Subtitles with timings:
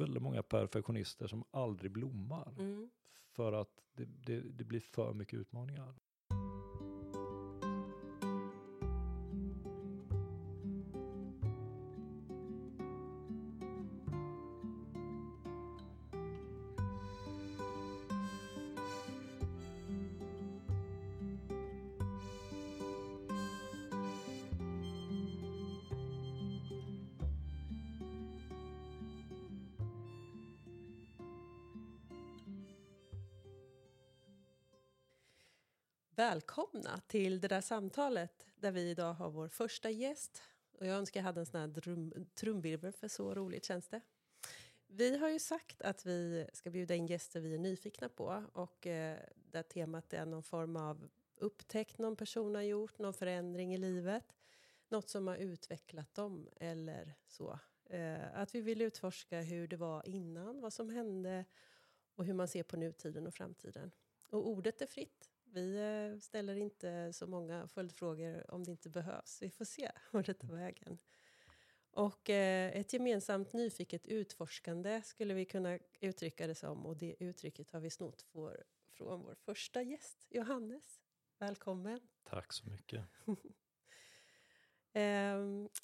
[0.00, 2.54] väldigt många perfektionister som aldrig blommar.
[2.58, 2.90] Mm.
[3.32, 5.94] För att det, det, det blir för mycket utmaningar.
[36.20, 40.42] Välkomna till det där samtalet där vi idag har vår första gäst.
[40.78, 44.00] Och jag önskar jag hade en sån här drum, trumvirvel för så roligt känns det.
[44.86, 48.86] Vi har ju sagt att vi ska bjuda in gäster vi är nyfikna på och
[48.86, 53.78] eh, där temat är någon form av upptäckt någon person har gjort, någon förändring i
[53.78, 54.36] livet,
[54.88, 57.58] något som har utvecklat dem eller så.
[57.84, 61.44] Eh, att vi vill utforska hur det var innan, vad som hände
[62.14, 63.90] och hur man ser på nutiden och framtiden.
[64.30, 65.29] Och ordet är fritt.
[65.52, 69.42] Vi eh, ställer inte så många följdfrågor om det inte behövs.
[69.42, 70.98] Vi får se var det tar vägen.
[71.90, 76.86] Och eh, ett gemensamt nyfiket utforskande skulle vi kunna uttrycka det som.
[76.86, 78.22] Och det uttrycket har vi snott
[78.90, 81.00] från vår första gäst, Johannes.
[81.38, 82.00] Välkommen.
[82.22, 83.04] Tack så mycket.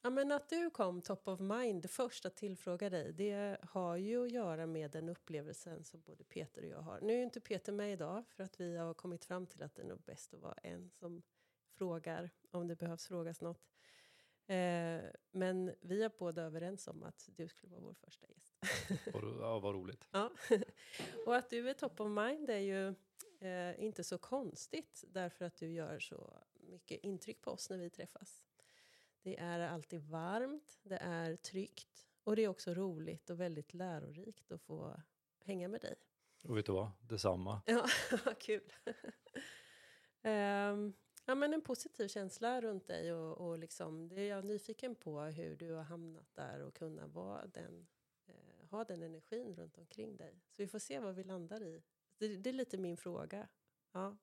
[0.02, 4.24] Ja, men att du kom top of mind först att tillfråga dig, det har ju
[4.24, 7.00] att göra med den upplevelsen som både Peter och jag har.
[7.00, 9.82] Nu är inte Peter med idag för att vi har kommit fram till att det
[9.82, 11.22] är nog bäst att vara en som
[11.70, 13.68] frågar om det behövs frågas något.
[14.50, 18.54] Uh, men vi är båda överens om att du skulle vara vår första gäst.
[19.40, 20.08] ja, vad roligt.
[20.10, 20.30] ja.
[21.26, 22.94] och att du är top of mind är ju
[23.42, 27.90] uh, inte så konstigt därför att du gör så mycket intryck på oss när vi
[27.90, 28.42] träffas.
[29.26, 34.52] Det är alltid varmt, det är tryggt och det är också roligt och väldigt lärorikt
[34.52, 35.02] att få
[35.44, 35.94] hänga med dig.
[36.44, 36.90] Och vet du vad?
[37.00, 37.62] Detsamma.
[37.66, 37.86] Ja,
[38.24, 38.72] vad kul.
[40.22, 44.94] um, ja, men en positiv känsla runt dig och, och liksom, det är jag nyfiken
[44.94, 47.86] på hur du har hamnat där och kunna vara den,
[48.26, 50.42] eh, ha den energin runt omkring dig.
[50.50, 51.82] Så vi får se vad vi landar i.
[52.18, 53.48] Det, det är lite min fråga.
[53.92, 54.16] Ja.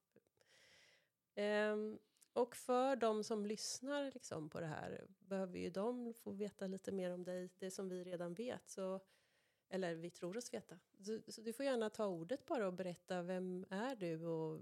[1.35, 1.99] Um,
[2.33, 6.91] och för de som lyssnar liksom på det här behöver ju de få veta lite
[6.91, 8.69] mer om dig, det som vi redan vet.
[8.69, 8.99] Så,
[9.69, 10.79] eller vi tror oss veta.
[10.99, 14.61] Så, så, du får gärna ta ordet bara och berätta vem är du och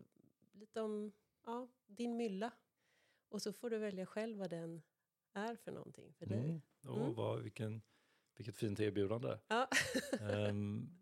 [0.51, 1.11] lite om
[1.45, 2.51] ja, din mylla.
[3.29, 4.81] Och så får du välja själv vad den
[5.33, 6.39] är för någonting för dig.
[6.39, 6.61] Mm.
[6.83, 7.13] Oh, mm.
[7.13, 7.81] vad, vilken,
[8.35, 9.37] vilket fint erbjudande.
[9.47, 9.67] Ja.
[10.49, 11.00] um,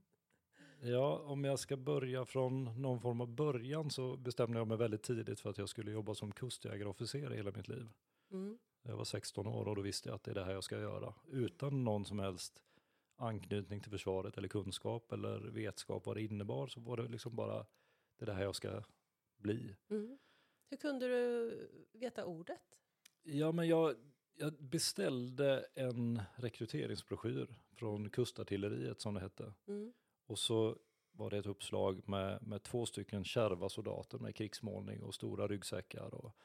[0.82, 5.04] Ja, om jag ska börja från någon form av början så bestämde jag mig väldigt
[5.04, 7.90] tidigt för att jag skulle jobba som kustjägarofficer hela mitt liv.
[8.32, 8.58] Mm.
[8.82, 10.80] Jag var 16 år och då visste jag att det är det här jag ska
[10.80, 11.14] göra.
[11.28, 12.64] Utan någon som helst
[13.16, 17.66] anknytning till försvaret eller kunskap eller vetskap vad det innebar så var det liksom bara
[18.18, 18.84] det är det här jag ska
[19.38, 19.76] bli.
[19.90, 20.18] Mm.
[20.70, 21.52] Hur kunde du
[21.92, 22.78] veta ordet?
[23.24, 23.96] Ja, men jag,
[24.36, 29.54] jag beställde en rekryteringsbroschyr från kustartilleriet som det hette.
[29.68, 29.94] Mm.
[30.30, 30.78] Och så
[31.12, 36.14] var det ett uppslag med, med två stycken kärva soldater med krigsmålning och stora ryggsäckar.
[36.14, 36.36] Och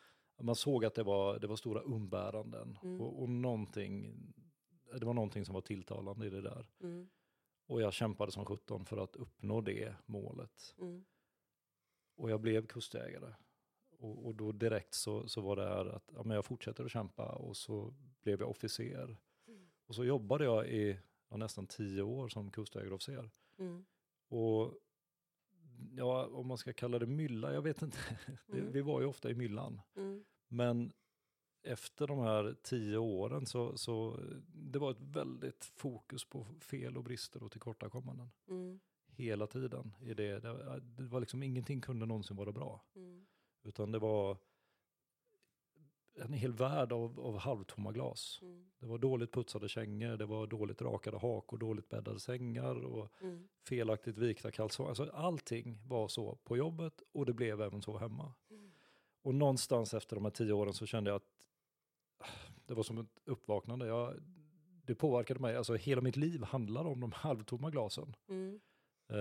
[0.41, 3.00] man såg att det var, det var stora umbäranden Mm.
[3.00, 3.28] och, och
[5.00, 6.67] det var någonting som var tilltalande i det där.
[6.81, 7.09] Mm.
[7.67, 10.75] Och jag kämpade som 17 för att uppnå det målet.
[10.78, 11.05] Mm.
[12.16, 13.34] Och jag blev kustjägare.
[13.99, 16.91] Och, och då direkt så, så var det här att ja, men jag fortsätter att
[16.91, 19.16] kämpa och så blev jag officer.
[19.49, 19.71] Mm.
[19.87, 23.31] Och så jobbade jag i ja, nästan tio år som kustjägarofficer.
[23.59, 23.84] Mm.
[24.28, 24.78] Och
[25.97, 27.98] ja, om man ska kalla det mylla, jag vet inte.
[28.47, 28.72] Det, Mm.
[28.72, 29.81] vi var ju ofta i myllan.
[29.97, 30.25] Mm.
[30.48, 30.92] Men
[31.62, 37.04] efter de här tio åren så, så det var ett väldigt fokus på fel och
[37.04, 38.31] brister och tillkortakommanden.
[38.48, 38.81] Mm.
[39.06, 39.92] Hela tiden.
[40.00, 40.41] I det.
[40.41, 42.84] Det, var liksom ingenting kunde någonsin vara bra.
[42.97, 43.26] Mm.
[43.62, 44.38] Utan det var
[46.15, 48.39] en hel värld av, av halvtomma glas.
[48.43, 48.65] Mm.
[48.79, 53.49] Det var dåligt putsade kängor, det var dåligt rakade hakor, dåligt bäddade sängar och Mm.
[53.69, 54.89] felaktigt vikta kalsonger.
[54.89, 58.33] Alltså allting var så på jobbet och det blev även så hemma.
[58.51, 58.71] Mm.
[59.22, 61.28] Och någonstans efter de här tio åren så kände jag att
[62.19, 62.27] ah,
[62.67, 63.87] det var som ett uppvaknande.
[63.87, 64.15] Jag,
[64.87, 68.17] det påverkade mig, alltså hela mitt liv handlar om de halvtomma glasen.
[69.09, 69.19] Eh,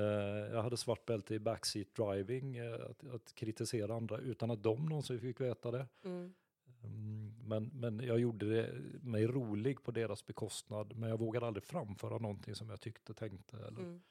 [0.54, 4.86] jag hade svart bälte i backseat driving, eh, att, att kritisera andra utan att de
[4.86, 5.88] någonsin fick veta det.
[6.04, 6.34] Mm.
[6.84, 11.64] Mm, Men, men jag gjorde det, mig rolig på deras bekostnad, men jag vågade aldrig
[11.64, 13.58] framföra någonting som jag tyckte, tänkte.
[13.58, 14.02] Eller, Mm.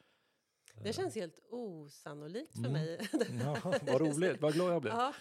[0.84, 2.72] Det känns helt osannolikt för Mm.
[2.72, 2.98] mig.
[3.44, 4.94] Ja, vad roligt, vad glad jag blev.
[4.94, 5.14] ja,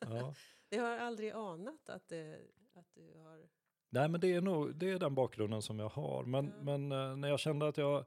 [0.00, 0.34] Ja.
[0.68, 2.40] jag har aldrig anat att, det,
[2.74, 3.48] att du har...
[3.90, 6.24] Nej, men det är nog det är den bakgrunden som jag har.
[6.24, 6.62] Men, Ja.
[6.62, 8.04] men eh, när jag kände att jag,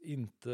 [0.00, 0.50] inte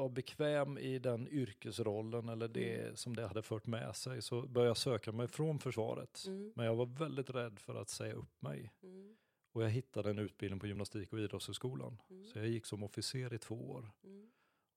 [0.00, 4.70] var bekväm i den yrkesrollen eller det som det hade fört med sig så började
[4.70, 6.24] jag söka mig från försvaret.
[6.26, 6.52] Mm.
[6.56, 8.72] Men jag var väldigt rädd för att säga upp mig.
[8.82, 9.16] Mm.
[9.52, 11.98] Och jag hittade en utbildning på gymnastik och idrottshögskolan.
[12.10, 12.24] Mm.
[12.24, 13.90] Så jag gick som officer i två år.
[14.04, 14.30] Mm.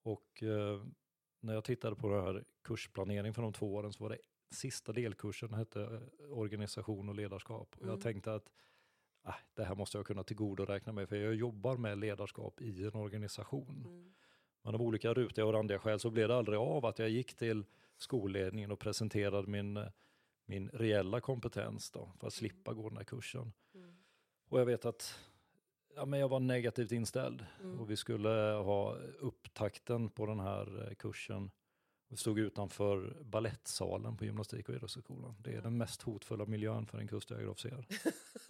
[0.03, 0.83] Och eh,
[1.39, 4.17] när jag tittade på den här kursplanering för de två åren så var det
[4.51, 7.75] sista delkursen hette eh, organisation och ledarskap.
[7.75, 8.01] Och jag Mm.
[8.01, 8.51] tänkte att
[9.27, 12.95] äh, det här måste jag kunna tillgodoräkna mig för jag jobbar med ledarskap i en
[12.95, 14.13] organisation.
[14.63, 14.71] Mm.
[14.71, 17.33] Men av olika rutiga och randiga skäl så blev det aldrig av att jag gick
[17.33, 17.65] till
[17.97, 19.85] skolledningen och presenterade min,
[20.45, 23.53] min reella kompetens då, för att slippa gå den här kursen.
[23.75, 23.95] Mm.
[24.49, 25.19] Och jag vet att
[25.95, 27.79] ja, men jag var negativt inställd Mm.
[27.79, 28.29] och vi skulle
[28.63, 31.51] ha upptakten på den här eh, kursen.
[32.07, 35.35] Vi stod utanför ballettsalen på gymnastik och idrottshögskolan.
[35.39, 35.61] Det är Ja.
[35.61, 37.85] den mest hotfulla miljön för en kustjägarofficer.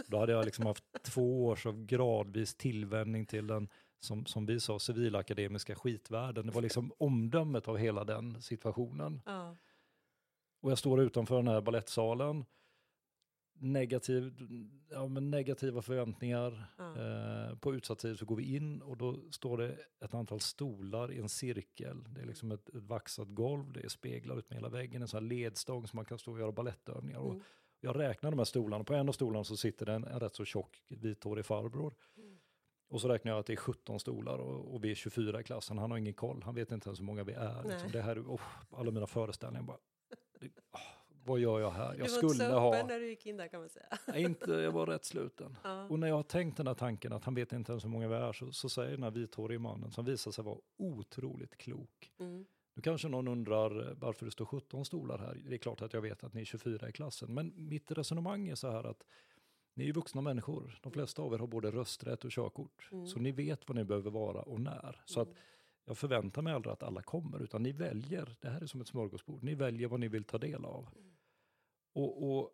[0.07, 3.68] Då hade jag liksom haft två års av gradvis tillvänjning till den,
[4.04, 6.48] som, som vi sa, civilakademiska skitvärlden.
[6.48, 9.22] Det var liksom omdömet av hela den situationen.
[9.26, 9.56] Ja.
[10.62, 12.46] Och jag står utanför den här ballettsalen.
[13.56, 14.34] Negativ,
[14.90, 16.66] ja, men negativa förväntningar.
[16.78, 16.98] Ja.
[16.98, 21.12] Eh, på utsatt tid så går vi in och då står det ett antal stolar
[21.12, 22.04] i en cirkel.
[22.14, 25.08] Det är liksom ett, ett vaxat golv, det är speglar ut med hela väggen, en
[25.08, 27.20] sån här ledstång som man kan stå och göra ballettövningar.
[27.20, 27.44] Och Mm.
[27.80, 30.36] jag räknar de här stolarna, på en av stolarna så sitter det en, en rätt
[30.36, 31.96] så tjock vithårig farbror.
[32.18, 32.33] Mm.
[32.94, 35.44] Och så räknar jag att det är 17 stolar och, och vi är 24 i
[35.44, 35.78] klassen.
[35.78, 37.63] Han har ingen koll, han vet inte ens hur många vi är.
[37.63, 37.92] Liksom.
[37.92, 38.42] Det här, är- oh,
[38.72, 39.78] alla mina föreställningar bara,
[40.40, 40.80] det, oh,
[41.25, 41.92] vad gör jag här?
[41.92, 43.69] Du Jag var inte skulle så ha, öppen när du gick in där kan man
[43.69, 43.86] säga.
[44.07, 45.57] Nej, inte, jag var rätt sluten.
[45.63, 45.88] Ja.
[45.88, 48.07] Och när jag har tänkt den här tanken att han vet inte ens hur många
[48.07, 52.12] vi är så, så säger den här vithårige mannen som visar sig vara otroligt klok.
[52.19, 52.46] Mm.
[52.75, 55.42] Nu kanske någon undrar eh, varför det står 17 stolar här.
[55.46, 57.34] Det är klart att jag vet att ni är 24 i klassen.
[57.34, 59.04] Men mitt resonemang är så här att
[59.74, 60.80] ni är ju vuxna människor.
[60.84, 62.90] De flesta av er har både rösträtt och körkort.
[62.92, 63.08] Mm.
[63.08, 65.02] Så ni vet vad ni behöver vara och när.
[65.06, 65.40] Så att Mm.
[65.86, 68.36] jag förväntar mig aldrig att alla kommer, utan ni väljer.
[68.40, 69.44] Det här är som ett smörgåsbord.
[69.44, 70.90] Ni väljer vad ni vill ta del av.
[70.96, 71.12] Mm.
[71.94, 72.52] Och, och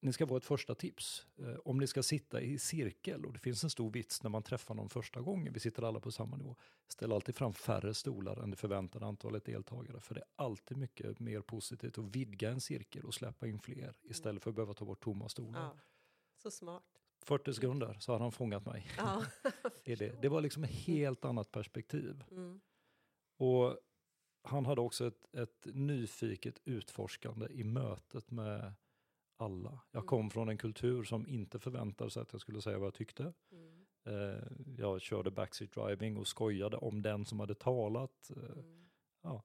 [0.00, 1.26] ni ska få ett första tips.
[1.38, 4.42] Eh, om ni ska sitta i cirkel, och det finns en stor vits när man
[4.42, 6.56] träffar någon första gången, vi sitter alla på samma nivå,
[6.88, 11.20] ställ alltid fram färre stolar än det förväntade antalet deltagare, för det är alltid mycket
[11.20, 14.84] mer positivt att vidga en cirkel och släppa in fler, istället för att behöva ta
[14.84, 15.60] bort tomma stolar.
[15.60, 15.76] Ja.
[16.42, 16.82] Så smart.
[17.24, 18.86] 40 sekunder så hade han fångat mig.
[18.96, 19.24] Ja.
[19.84, 20.22] det.
[20.22, 22.24] det var liksom ett helt annat perspektiv.
[22.30, 22.60] Mm.
[23.38, 23.78] Och
[24.42, 28.72] han hade också ett, ett nyfiket utforskande i mötet med
[29.36, 29.80] alla.
[29.90, 30.06] Jag Mm.
[30.06, 33.32] kom från en kultur som inte förväntade sig att jag skulle säga vad jag tyckte.
[33.52, 33.86] Mm.
[34.04, 34.42] Eh,
[34.78, 38.30] jag körde backseat driving och skojade om den som hade talat.
[38.36, 38.42] Eh,
[39.24, 39.40] Mm.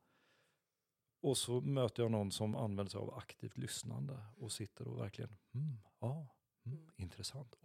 [1.22, 5.38] och så möter jag någon som använder sig av aktivt lyssnande och sitter och verkligen,
[5.54, 6.28] mm, ja,
[6.68, 6.92] mm, Mm.
[6.96, 7.56] intressant,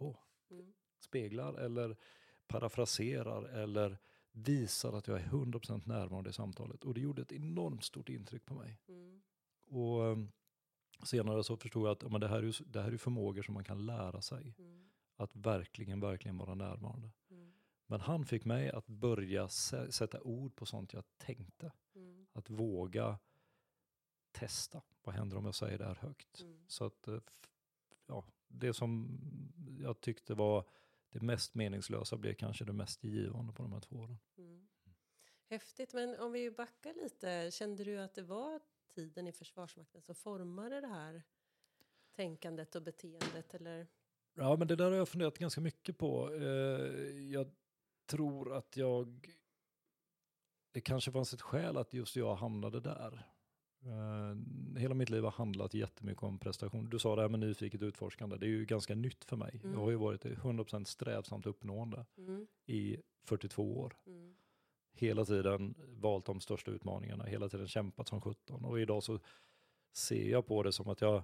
[0.49, 0.73] Mm.
[0.99, 1.95] speglar eller
[2.47, 3.97] parafraserar eller
[4.31, 6.83] visar att jag är 100% närvarande i samtalet.
[6.83, 8.79] Och det gjorde ett enormt stort intryck på mig.
[8.87, 9.21] Mm.
[9.65, 10.17] Och eh,
[11.03, 13.63] senare så förstod jag att men det, här är, det här är förmågor som man
[13.63, 14.55] kan lära sig.
[14.57, 14.89] Mm.
[15.15, 17.11] Att verkligen, verkligen vara närvarande.
[17.29, 17.53] Mm.
[17.87, 21.71] Men han fick mig att börja sä- sätta ord på sånt jag tänkte.
[21.95, 22.27] Mm.
[22.33, 23.19] Att våga
[24.31, 24.81] testa.
[25.03, 26.41] Vad händer om jag säger det här högt?
[26.67, 27.19] Så att eh,
[28.07, 29.19] ja, det som
[29.79, 30.69] jag tyckte var
[31.09, 34.17] det mest meningslösa blev kanske det mest givande på de här två åren.
[34.37, 34.67] Mm.
[35.49, 38.59] Häftigt, men om vi backar lite, kände du att det var
[38.95, 41.23] tiden i Försvarsmakten som formade det här
[42.15, 43.53] tänkandet och beteendet?
[43.53, 43.87] Eller?
[44.33, 46.33] Ja, men det där har jag funderat ganska mycket på.
[46.33, 47.51] Eh, jag
[48.05, 49.29] tror att jag...
[50.71, 53.32] Det kanske fanns ett skäl att just jag hamnade där.
[53.85, 54.35] Eh,
[54.79, 56.89] hela mitt liv har handlat jättemycket om prestation.
[56.89, 58.37] Du sa det här med nyfiket utforskande.
[58.37, 59.59] Det är ju ganska nytt för mig.
[59.63, 59.73] Mm.
[59.75, 62.47] Jag har ju varit i 100% strävsamt uppnående Mm.
[62.65, 63.95] i 42 år.
[64.07, 64.35] Mm.
[64.95, 68.65] Hela tiden valt de största utmaningarna, hela tiden kämpat som 17.
[68.65, 69.19] Och idag så
[69.93, 71.23] ser jag på det som att jag,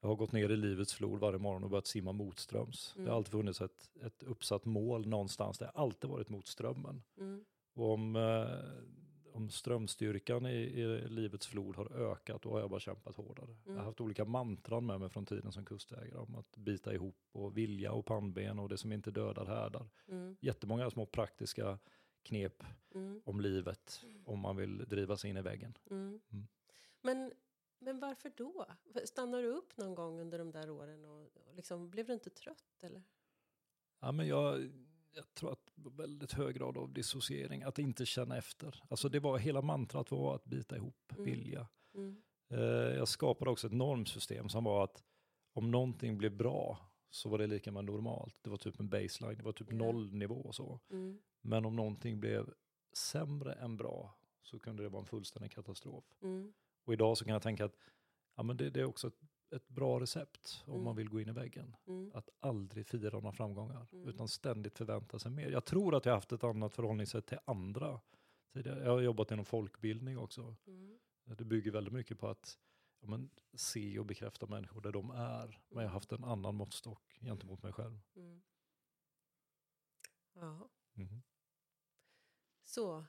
[0.00, 2.92] jag har gått ner i livets flod varje morgon och börjat simma motströms.
[2.94, 3.10] Det Mm.
[3.10, 5.58] har alltid funnits ett, ett uppsatt mål någonstans.
[5.58, 7.02] Det har alltid varit mot strömmen.
[7.18, 7.44] Mm.
[7.74, 8.46] Och om, eh,
[9.32, 13.46] om strömstyrkan i, i livets flod har ökat, då har jag bara kämpat hårdare.
[13.48, 13.78] Jag Mm.
[13.78, 17.56] har haft olika mantran med mig från tiden som kustägare om att bita ihop och
[17.56, 19.88] vilja och pannben och det som inte dödar härdar.
[20.08, 20.36] Mm.
[20.40, 21.78] Jättemånga små praktiska
[22.22, 22.62] knep
[22.94, 23.22] Mm.
[23.24, 25.74] om livet om man vill driva sig in i väggen.
[25.90, 26.20] Mm.
[26.32, 26.46] Mm.
[27.00, 27.32] Men,
[27.78, 28.66] men varför då?
[29.04, 31.04] Stannar du upp någon gång under de där åren?
[31.04, 32.64] Och, och liksom, blev du inte trött?
[32.80, 33.02] Eller?
[34.00, 34.70] Ja, men jag,
[35.14, 38.82] jag tror att det var väldigt hög grad av dissociering, att inte känna efter.
[38.88, 41.24] Alltså det var hela mantrat var att bita ihop, Mm.
[41.24, 41.68] vilja.
[41.94, 42.22] Mm.
[42.48, 42.58] Eh,
[42.96, 45.04] jag skapade också ett normsystem som var att
[45.52, 46.78] om någonting blev bra
[47.10, 48.36] så var det lika med normalt.
[48.42, 49.76] Det var typ en baseline, det var typ Ja.
[49.78, 50.80] nollnivå och så.
[50.90, 51.18] Mm.
[51.40, 52.52] Men om någonting blev
[52.92, 56.04] sämre än bra så kunde det vara en fullständig katastrof.
[56.22, 56.52] Mm.
[56.84, 57.76] Och idag så kan jag tänka att
[58.36, 59.18] ja, men det, det är också ett,
[59.52, 60.84] ett bra recept om Mm.
[60.84, 61.76] man vill gå in i väggen.
[61.86, 62.10] Mm.
[62.14, 64.08] Att aldrig fira några framgångar, Mm.
[64.08, 65.50] utan ständigt förvänta sig mer.
[65.50, 68.00] Jag tror att jag haft ett annat förhållningssätt till andra.
[68.52, 68.84] tidigare.
[68.84, 70.56] Jag har jobbat inom folkbildning också.
[70.66, 70.98] Mm.
[71.24, 72.58] Det bygger väldigt mycket på att
[73.00, 75.60] ja, men, se och bekräfta människor där de är.
[75.68, 78.00] Men jag har haft en annan måttstock gentemot mig själv.
[78.16, 78.42] Mm.
[80.32, 80.68] Ja.
[80.92, 81.22] Mhm.
[82.64, 83.04] Så,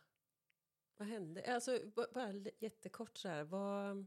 [0.98, 1.54] vad hände?
[1.56, 3.44] Alltså, ba- bara jättekort så här.
[3.44, 4.06] Vad,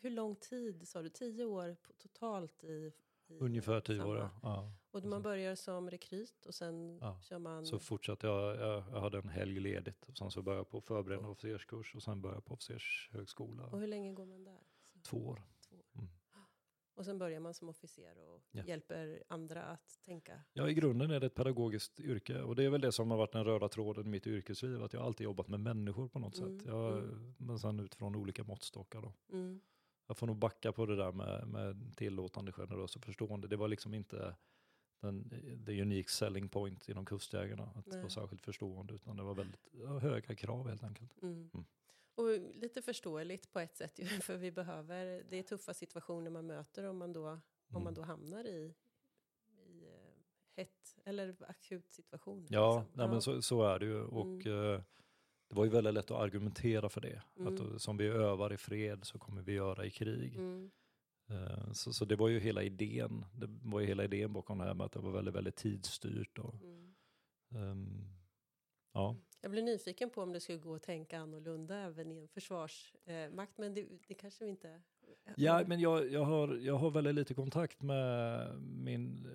[0.00, 1.08] hur lång tid sa du?
[1.08, 2.92] Tio år totalt i,
[3.38, 4.30] Ungefär tio år, ja.
[4.42, 4.72] ja.
[4.90, 7.20] Och man börjar som rekryt och sen Ja.
[7.22, 7.66] kör man...
[7.66, 10.08] Så fortsatte jag, jag, jag hade en helg ledigt.
[10.08, 13.66] Och sen så började jag på förberedande officerskurs och sen började jag på officershögskola.
[13.66, 14.60] och hur länge går man där?
[14.92, 15.42] Så, Två år.
[15.68, 15.84] två år.
[15.94, 16.08] Mm.
[16.94, 18.64] Och sen börjar man som officer och Ja.
[18.64, 20.40] hjälper andra att tänka.
[20.52, 23.18] Ja, i grunden är det ett pedagogiskt yrke och det är väl det som har
[23.18, 26.38] varit den röda tråden i mitt yrkesliv, att jag alltid jobbat med människor på något
[26.38, 26.66] Mm, sätt.
[26.66, 27.34] Jag, mm.
[27.38, 29.12] Men sen utifrån olika måttstockar då.
[29.32, 29.60] Mm.
[30.10, 33.48] Jag får nog backa på det där med, med tillåtande, generös och förstående.
[33.48, 34.36] Det var liksom inte
[35.00, 35.30] den,
[35.66, 37.98] the unique selling point inom kustjägarna, att Nej.
[37.98, 41.22] vara särskilt förstående, utan det var väldigt ja, höga krav helt enkelt.
[41.22, 41.50] Mm.
[41.54, 41.66] Mm.
[42.14, 46.46] Och lite förståeligt på ett sätt, ju, för vi behöver, det är tuffa situationer man
[46.46, 47.40] möter om man då, om
[47.72, 47.94] man Mm.
[47.94, 48.74] då hamnar i,
[49.48, 50.22] i eh,
[50.56, 52.46] hett eller akut situation.
[52.50, 52.92] Ja, liksom.
[52.98, 54.02] nej, men så, så är det ju.
[54.02, 54.82] Och eh,
[55.50, 57.22] det var ju väldigt lätt att argumentera för det.
[57.34, 57.70] Att, Mm.
[57.72, 60.36] eh, som vi övar i fred så kommer vi göra i krig.
[60.36, 60.70] Mm.
[61.30, 63.24] Eh, så, så det var ju hela idén.
[63.34, 66.38] Det var ju hela idén bakom det här med att det var väldigt, väldigt tidsstyrt.
[66.38, 66.94] Och, Mm.
[67.54, 68.04] ehm,
[68.92, 69.16] ja.
[69.42, 73.58] Jag blir nyfiken på om det skulle gå att tänka annorlunda även i en försvarsmakt,
[73.58, 74.82] men det, det kanske vi inte...
[75.36, 79.26] Ja, men jag, jag, har, jag har väldigt lite kontakt med min,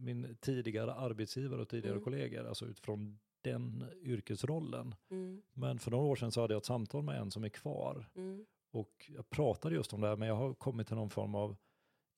[0.00, 2.04] min tidigare arbetsgivare och tidigare Mm.
[2.04, 4.94] kollegor, alltså utifrån den yrkesrollen.
[5.10, 5.42] Mm.
[5.52, 8.10] Men för några år sedan så hade jag ett samtal med en som är kvar
[8.14, 8.46] Mm.
[8.72, 11.56] och jag pratade just om det här, men jag har kommit till någon form av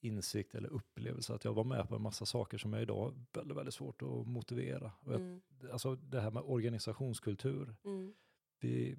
[0.00, 3.14] insikt eller upplevelse att jag var med på en massa saker som jag idag har
[3.32, 4.92] väldigt, väldigt svårt att motivera.
[5.00, 5.40] Och jag, Mm.
[5.72, 8.14] alltså det här med organisationskultur, Mm.
[8.60, 8.96] vi,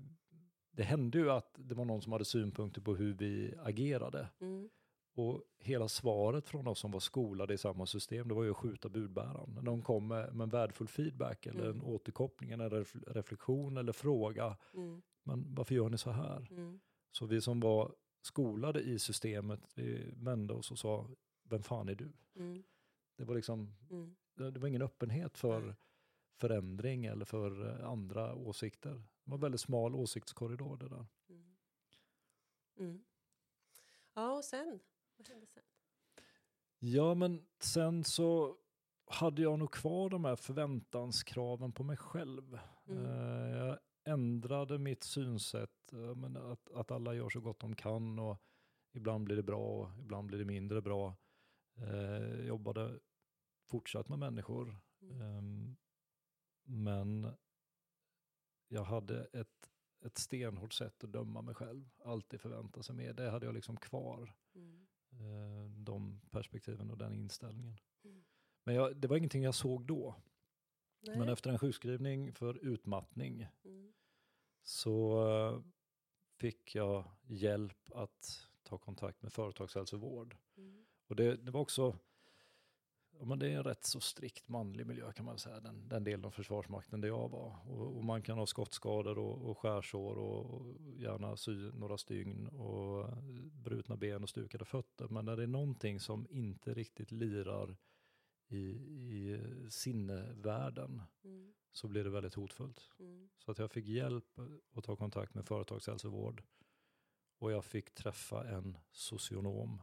[0.72, 4.28] det hände ju att det var någon som hade synpunkter på hur vi agerade.
[5.18, 8.58] Och hela svaret från oss som var skolade i samma system, det var ju att
[8.58, 9.60] skjuta budbäraren.
[9.66, 11.76] De kom med, med en värdefull feedback eller Mm.
[11.76, 15.02] en återkoppling, en ref- reflektion eller fråga, Mm.
[15.24, 16.48] men varför gör ni så här?
[16.52, 16.80] Mm.
[17.12, 21.10] Så vi som var skolade i systemet, vi vände oss och sa,
[21.44, 22.14] vem fan är du?
[22.36, 22.64] Mm.
[23.18, 24.16] Det var liksom, Mm.
[24.36, 25.76] det var ingen öppenhet för
[26.40, 28.94] förändring eller för eh, andra åsikter.
[28.94, 31.06] Det var en väldigt smal åsiktskorridor det där.
[32.80, 33.04] Mm.
[34.14, 34.80] Ja, och sen?
[35.18, 35.64] Vad hände sen?
[36.80, 38.58] Ja, men sen så
[39.06, 42.60] hade jag nog kvar de här förväntanskraven på mig själv.
[42.88, 43.06] Mm.
[43.06, 48.20] Eh, Jag ändrade mitt synsätt, eh, men att, att alla gör så gott de kan
[48.20, 48.38] och
[48.92, 51.16] ibland blir det bra och ibland blir det mindre bra.
[51.78, 53.00] Eh, jobbade
[53.66, 55.22] fortsatt med människor, Mm.
[55.22, 55.76] Ehm,
[56.64, 57.28] men
[58.68, 59.70] jag hade ett,
[60.06, 63.14] ett stenhårt sätt att döma mig själv, alltid förvänta sig mer.
[63.14, 64.88] Det hade jag liksom kvar, Mm.
[65.20, 67.78] Eh, de perspektiven och den inställningen.
[68.04, 68.24] Mm.
[68.64, 70.16] Men jag, det var ingenting jag såg då.
[71.00, 71.18] Nej.
[71.18, 73.94] Men efter en sjukskrivning för utmattning Mm.
[74.64, 75.62] så eh,
[76.38, 80.38] fick jag hjälp att ta kontakt med företagshälsovård.
[80.58, 80.86] Mm.
[81.08, 81.96] Och det, det var också,
[83.26, 86.26] men det är en rätt så strikt manlig miljö kan man säga, den, den delen
[86.26, 87.56] av Försvarsmakten där jag var.
[87.68, 92.48] Och, och man kan ha skottskador och, och skärsår och, och gärna sy några stygn
[92.48, 93.10] och
[93.52, 95.08] brutna ben och stukade fötter.
[95.08, 97.78] Men när det är någonting som inte riktigt lirar
[98.48, 101.54] i, i sinnevärlden Mm.
[101.72, 102.92] så blir det väldigt hotfullt.
[103.00, 103.30] Mm.
[103.38, 104.40] Så att jag fick hjälp
[104.74, 106.44] att ta kontakt med företagshälsovård.
[107.40, 109.82] Och jag fick träffa en socionom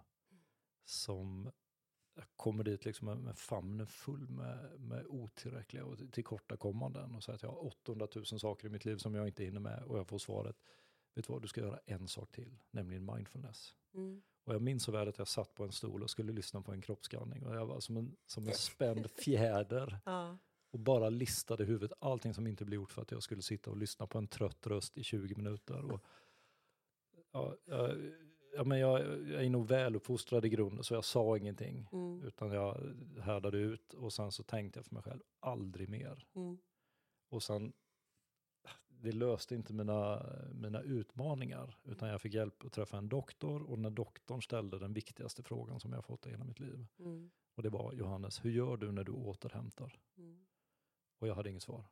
[0.85, 1.51] som
[2.15, 7.35] jag kommer dit liksom med, med famnen full med, med otillräckliga och tillkortakommanden och säger
[7.35, 9.99] att jag har 800 000 saker i mitt liv som jag inte hinner med och
[9.99, 10.57] jag får svaret,
[11.15, 13.75] vet du vad, du ska göra en sak till, nämligen mindfulness.
[13.95, 14.23] Mm.
[14.45, 16.73] Och jag minns så väl att jag satt på en stol och skulle lyssna på
[16.73, 20.39] en kroppsskanning och jag var som en, som en spänd fjäder Ja.
[20.71, 23.71] och bara listade i huvudet allting som inte blev gjort för att jag skulle sitta
[23.71, 25.93] och lyssna på en trött röst i 20 minuter.
[25.93, 26.01] Och,
[27.33, 27.97] ja, jag,
[28.57, 31.89] ja, men jag, jag är nog väluppfostrad i grunden så jag sa ingenting.
[31.93, 32.23] Mm.
[32.23, 36.27] Utan jag härdade ut och sen så tänkte jag för mig själv, aldrig mer.
[36.35, 36.59] Mm.
[37.29, 37.73] Och sen,
[38.89, 41.77] det löste inte mina, mina utmaningar.
[41.85, 45.81] Utan jag fick hjälp att träffa en doktor och när doktorn ställde den viktigaste frågan
[45.81, 46.87] som jag fått i hela mitt liv.
[46.99, 47.31] Mm.
[47.55, 49.99] Och det var, Johannes, hur gör du när du återhämtar?
[50.19, 50.47] Mm.
[51.19, 51.85] Och jag hade inget svar.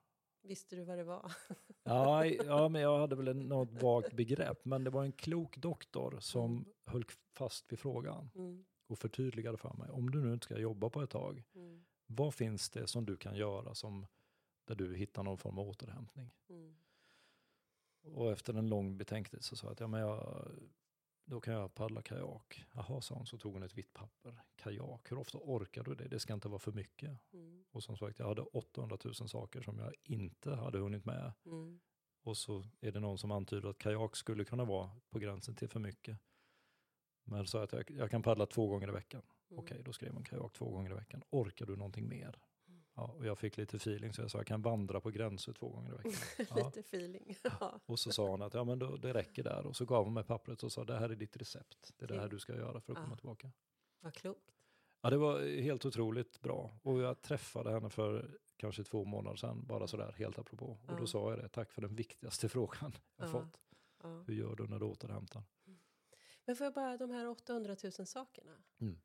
[0.42, 1.32] Visste du vad det var?
[1.84, 6.16] Ja, ja, men jag hade väl något vagt begrepp, men det var en klok doktor
[6.20, 6.64] som Mm.
[6.86, 9.90] höll fast vid frågan Mm, och förtydligade för mig.
[9.90, 13.16] Om du nu inte ska jobba på ett tag, mm, vad finns det som du
[13.16, 14.06] kan göra som
[14.64, 16.30] där du hittar någon form av återhämtning?
[16.48, 16.76] mm,
[18.02, 20.48] Och efter en lång betänketid så sa jag att ja, men jag,
[21.24, 22.64] då kan jag paddla kajak.
[22.72, 24.42] Jaha, sa hon, så tog hon ett vitt papper.
[24.56, 26.08] Kajak, hur ofta orkar du det?
[26.08, 27.18] Det ska inte vara för mycket.
[27.32, 31.32] mm, Och som sagt, jag hade 800 000 saker som jag inte hade hunnit med.
[31.46, 31.80] mm,
[32.22, 35.68] Och så är det någon som antyder att kajak skulle kunna vara på gränsen till
[35.68, 36.18] för mycket.
[37.24, 39.22] Men så att jag, jag kan paddla två gånger i veckan.
[39.50, 39.64] mm.
[39.64, 41.22] Okej, då skrev hon kajak två gånger i veckan.
[41.30, 42.38] Orkar du någonting mer?
[42.96, 43.08] Mm.
[43.10, 45.68] Ja, och jag fick lite feeling så jag sa jag kan vandra på gränser två
[45.68, 46.46] gånger i veckan.
[46.50, 46.66] Ja.
[46.66, 47.36] Lite feeling.
[47.60, 47.80] Ja.
[47.86, 49.66] Och så sa hon att ja, men då, det räcker där.
[49.66, 51.92] Och så gav hon mig pappret och sa det här är ditt recept.
[51.96, 53.16] Det är det här du ska göra för att komma Ja.
[53.16, 53.50] tillbaka.
[54.00, 54.54] Vad klokt.
[55.00, 56.78] Ja, det var helt otroligt bra.
[56.82, 60.78] Och jag träffade henne för kanske två månader sedan, bara sådär helt apropå.
[60.88, 63.32] Och då sa jag det, tack för den viktigaste frågan jag Ja.
[63.32, 63.60] fått.
[64.26, 65.42] Hur gör du när du återhämtar?
[66.44, 68.52] Men får jag bara de här 800 000 sakerna.
[68.80, 68.98] Mm.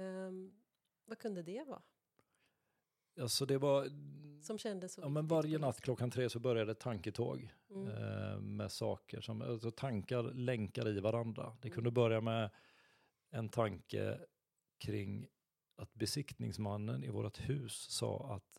[0.00, 0.52] Ehm,
[1.04, 1.82] vad kunde det vara?
[3.20, 3.88] Alltså det var,
[4.42, 7.88] Som kändes så ja men varje natt klockan tre så började ett tanketåg Mm.
[7.88, 11.56] eh, med saker som, alltså tankar länkar i varandra.
[11.60, 11.74] Det Mm.
[11.74, 12.50] kunde börja med
[13.30, 14.18] en tanke
[14.78, 15.26] kring
[15.76, 18.58] att besiktningsmannen i vårt hus sa att,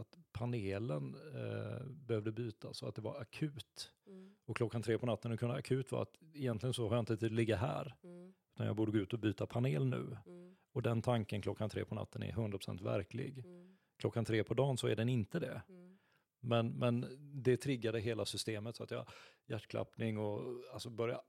[0.00, 3.92] att panelen eh, behövde bytas och att det var akut.
[4.06, 4.34] Mm.
[4.44, 7.16] Och klockan tre på natten, det kunde akut vara att egentligen så har jag inte
[7.16, 8.34] tid att ligga här, Mm.
[8.54, 10.16] utan jag borde gå ut och byta panel nu.
[10.26, 10.56] Mm.
[10.72, 13.38] Och den tanken klockan tre på natten är 100% verklig.
[13.44, 13.75] Mm.
[13.96, 15.62] Klockan tre på dagen så är den inte det.
[15.68, 15.98] Mm.
[16.40, 17.06] Men, men
[17.42, 19.06] det triggade hela systemet så att jag
[19.46, 20.40] hjärtklappning och
[20.72, 21.20] alltså börja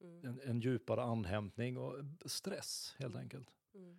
[0.00, 0.24] Mm.
[0.24, 1.94] en, en djupare anhämtning och
[2.26, 3.48] stress helt enkelt.
[3.74, 3.96] Mm.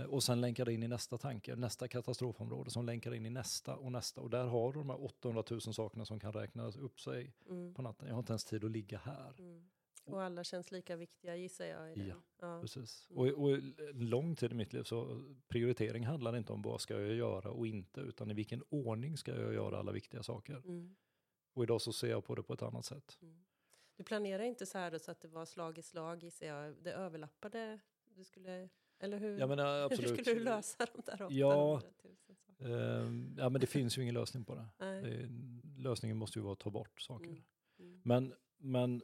[0.00, 3.76] Eh, och sen länkade in i nästa tanke, nästa katastrofområde som länkar in i nästa
[3.76, 4.20] och nästa.
[4.20, 7.74] Och där har du de här 800 000 sakerna som kan räknas upp sig Mm.
[7.74, 8.08] på natten.
[8.08, 9.34] Jag har inte ens tid att ligga här.
[9.38, 9.68] Mm.
[10.12, 11.92] Och alla känns lika viktiga gissar jag.
[11.92, 12.08] I den.
[12.08, 12.60] Ja, Ja.
[12.60, 13.06] Precis.
[13.10, 13.18] Mm.
[13.34, 13.58] Och, och
[13.94, 17.66] lång tid i mitt liv så prioritering handlar inte om vad ska jag göra och
[17.66, 20.56] inte, utan i vilken ordning ska jag göra alla viktiga saker.
[20.56, 20.96] Mm.
[21.54, 23.18] Och idag så ser jag på det på ett annat sätt.
[23.22, 23.44] Mm.
[23.96, 26.74] Du planerar inte så här då, så att det var slag i slag gissar jag.
[26.82, 27.80] Det överlappade.
[28.04, 28.68] Du skulle,
[28.98, 29.38] eller hur?
[29.38, 30.20] Ja men eh, hur absolut.
[30.20, 31.80] skulle du lösa de där 800 Ja.
[32.04, 32.74] 000 sakerna?
[33.00, 34.66] Ehm, ja men det finns ju ingen lösning på det.
[34.78, 35.28] Det
[35.82, 37.26] lösningen måste ju vara att ta bort saker.
[37.26, 37.44] Mm.
[37.78, 38.00] Mm.
[38.04, 39.02] Men, men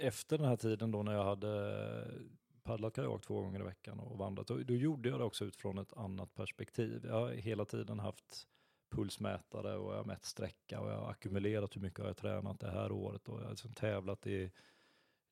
[0.00, 2.06] efter den här tiden då när jag hade
[2.62, 5.78] paddlat kajak två gånger i veckan och vandrat, då, då gjorde jag det också utifrån
[5.78, 7.04] ett annat perspektiv.
[7.06, 8.46] Jag har hela tiden haft
[8.90, 12.60] pulsmätare och jag har mätt sträcka och jag har ackumulerat hur mycket jag har tränat
[12.60, 14.50] det här året och jag har liksom tävlat i,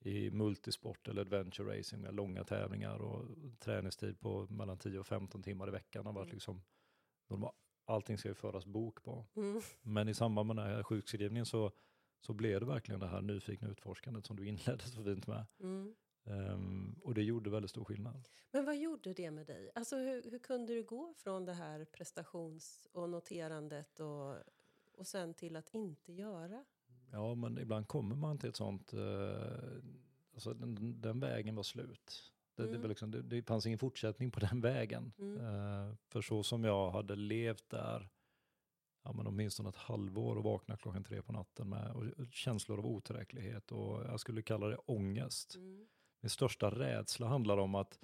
[0.00, 3.24] i multisport eller adventure racing med långa tävlingar och
[3.59, 6.35] träningstid på mellan 10 och 15 timmar i veckan har varit Mm.
[6.37, 6.62] liksom
[7.28, 7.52] normal.
[7.85, 9.26] Allting ska ju föras bok på.
[9.37, 9.61] Mm.
[9.83, 11.72] Men i samband med den här sjukskrivningen så,
[12.20, 15.46] så blev det verkligen det här nyfikna utforskandet som du inledde så fint med.
[15.61, 15.94] Mm.
[16.24, 18.28] Ehm, och det gjorde väldigt stor skillnad.
[18.52, 19.70] Men vad gjorde det med dig?
[19.74, 24.37] Alltså hur, hur kunde du gå från det här prestations och noterandet och,
[24.94, 26.64] och sen till att inte göra?
[27.12, 29.00] Ja, men ibland kommer man till ett sånt, eh,
[30.35, 32.33] alltså den, den vägen var slut.
[32.54, 32.81] Det, det, Mm.
[32.83, 35.12] var liksom, det, det fanns ingen fortsättning på den vägen.
[35.18, 35.37] Mm.
[35.40, 38.09] Eh, för så som jag hade levt där,
[39.08, 42.86] ja men åtminstone ett halvår och vakna klockan tre på natten med och, känslor av
[42.86, 45.54] otillräcklighet och jag skulle kalla det ångest.
[45.54, 45.86] Mm.
[46.20, 47.98] Min största rädsla handlar om att,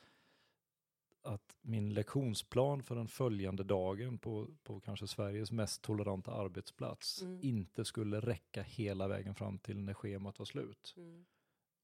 [1.23, 7.41] att min lektionsplan för den följande dagen på, på kanske Sveriges mest toleranta arbetsplats Mm.
[7.43, 10.95] inte skulle räcka hela vägen fram till när schemat var slut.
[10.97, 11.25] Mm.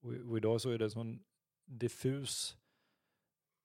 [0.00, 1.24] Och, och idag så är det en sån
[1.64, 2.56] diffus,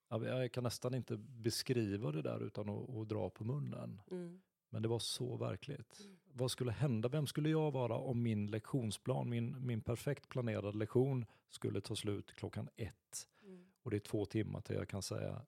[0.09, 4.01] ja, jag kan nästan inte beskriva det där utan att, att dra på munnen.
[4.11, 4.41] Mm.
[4.75, 5.99] Men det var så verkligt.
[5.99, 6.17] Mm.
[6.33, 7.09] Vad skulle hända?
[7.09, 12.33] Vem skulle jag vara om min lektionsplan, min, min perfekt planerade lektion skulle ta slut
[12.33, 13.27] klockan ett?
[13.43, 13.65] Mm.
[13.81, 15.41] Och det är två timmar till jag kan säga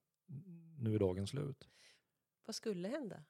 [0.77, 1.69] nu är dagen slut.
[2.45, 3.23] Vad skulle hända?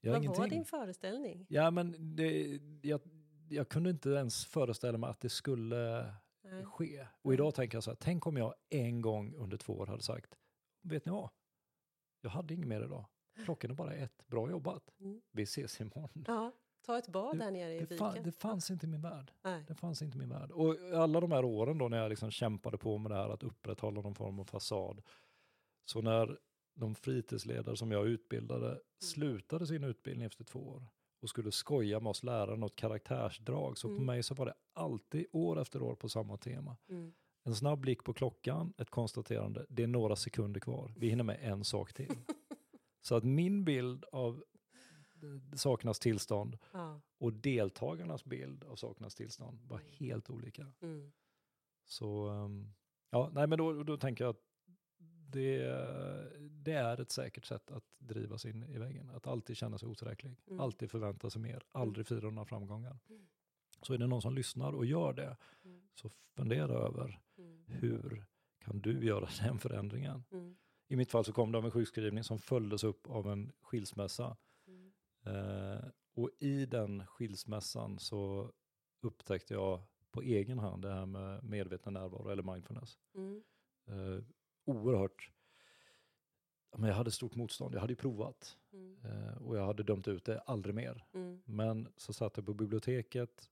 [0.00, 0.58] Jag Vad var ingenting.
[0.58, 1.46] din föreställning?
[1.48, 3.00] Ja, men det, jag,
[3.48, 6.64] jag kunde inte ens föreställa mig att det skulle Nej.
[6.64, 7.06] ske.
[7.22, 10.02] Och idag tänker jag så här, tänk om jag en gång under två år hade
[10.02, 10.38] sagt,
[10.82, 11.30] vet ni vad?
[12.20, 13.04] Jag hade inget mer idag.
[13.44, 14.26] Klockan är bara ett.
[14.26, 14.90] Bra jobbat.
[15.00, 15.20] Mm.
[15.32, 16.24] Vi ses imorgon.
[16.26, 16.52] Ja,
[16.86, 18.22] ta ett bad där nere i Det, viken.
[18.24, 19.32] det fanns inte i min värld.
[19.42, 19.64] Nej.
[19.68, 20.50] Det fanns inte i min värld.
[20.50, 23.42] Och alla de här åren då när jag liksom kämpade på med det här att
[23.42, 25.02] upprätthålla någon form av fasad.
[25.84, 26.38] Så när
[26.74, 30.86] de fritidsledare som jag utbildade slutade sin utbildning efter två år
[31.22, 33.78] och skulle skoja med oss lärare något karaktärsdrag.
[33.78, 34.06] Så på Mm.
[34.06, 36.76] mig så var det alltid år efter år på samma tema.
[36.88, 37.12] Mm.
[37.44, 40.92] En snabb blick på klockan, ett konstaterande, det är några sekunder kvar.
[40.96, 42.08] Vi hinner med en sak till.
[43.06, 44.44] Så att min bild av
[45.54, 47.00] saknas tillstånd Ja.
[47.18, 50.72] och deltagarnas bild av saknas tillstånd var helt olika.
[50.80, 51.12] Mm.
[51.84, 52.74] Så um,
[53.10, 54.42] ja, nej men då, då tänker jag att
[55.28, 55.58] det,
[56.50, 59.10] det är ett säkert sätt att driva sig in i väggen.
[59.10, 60.60] Att alltid känna sig otillräcklig, Mm.
[60.60, 62.98] alltid förvänta sig mer, aldrig fira några framgångar.
[63.08, 63.26] Mm.
[63.82, 65.88] Så är det någon som lyssnar och gör det, Mm.
[65.94, 67.64] så fundera över Mm.
[67.66, 68.26] hur
[68.64, 70.24] kan du göra den förändringen?
[70.88, 74.36] I mitt fall så kom det av en sjukskrivning som följdes upp av en skilsmässa.
[74.66, 74.92] Mm.
[75.26, 78.52] Eh, och i den skilsmässan så
[79.00, 82.98] upptäckte jag på egen hand det här med medveten närvaro eller mindfulness.
[83.14, 83.42] Mm.
[83.86, 84.24] Eh,
[84.64, 85.30] oerhört,
[86.76, 88.96] men jag hade stort motstånd, jag hade ju provat Mm.
[89.04, 91.04] eh, och jag hade dömt ut det aldrig mer.
[91.12, 91.42] Mm.
[91.44, 93.50] Men så satt jag på biblioteket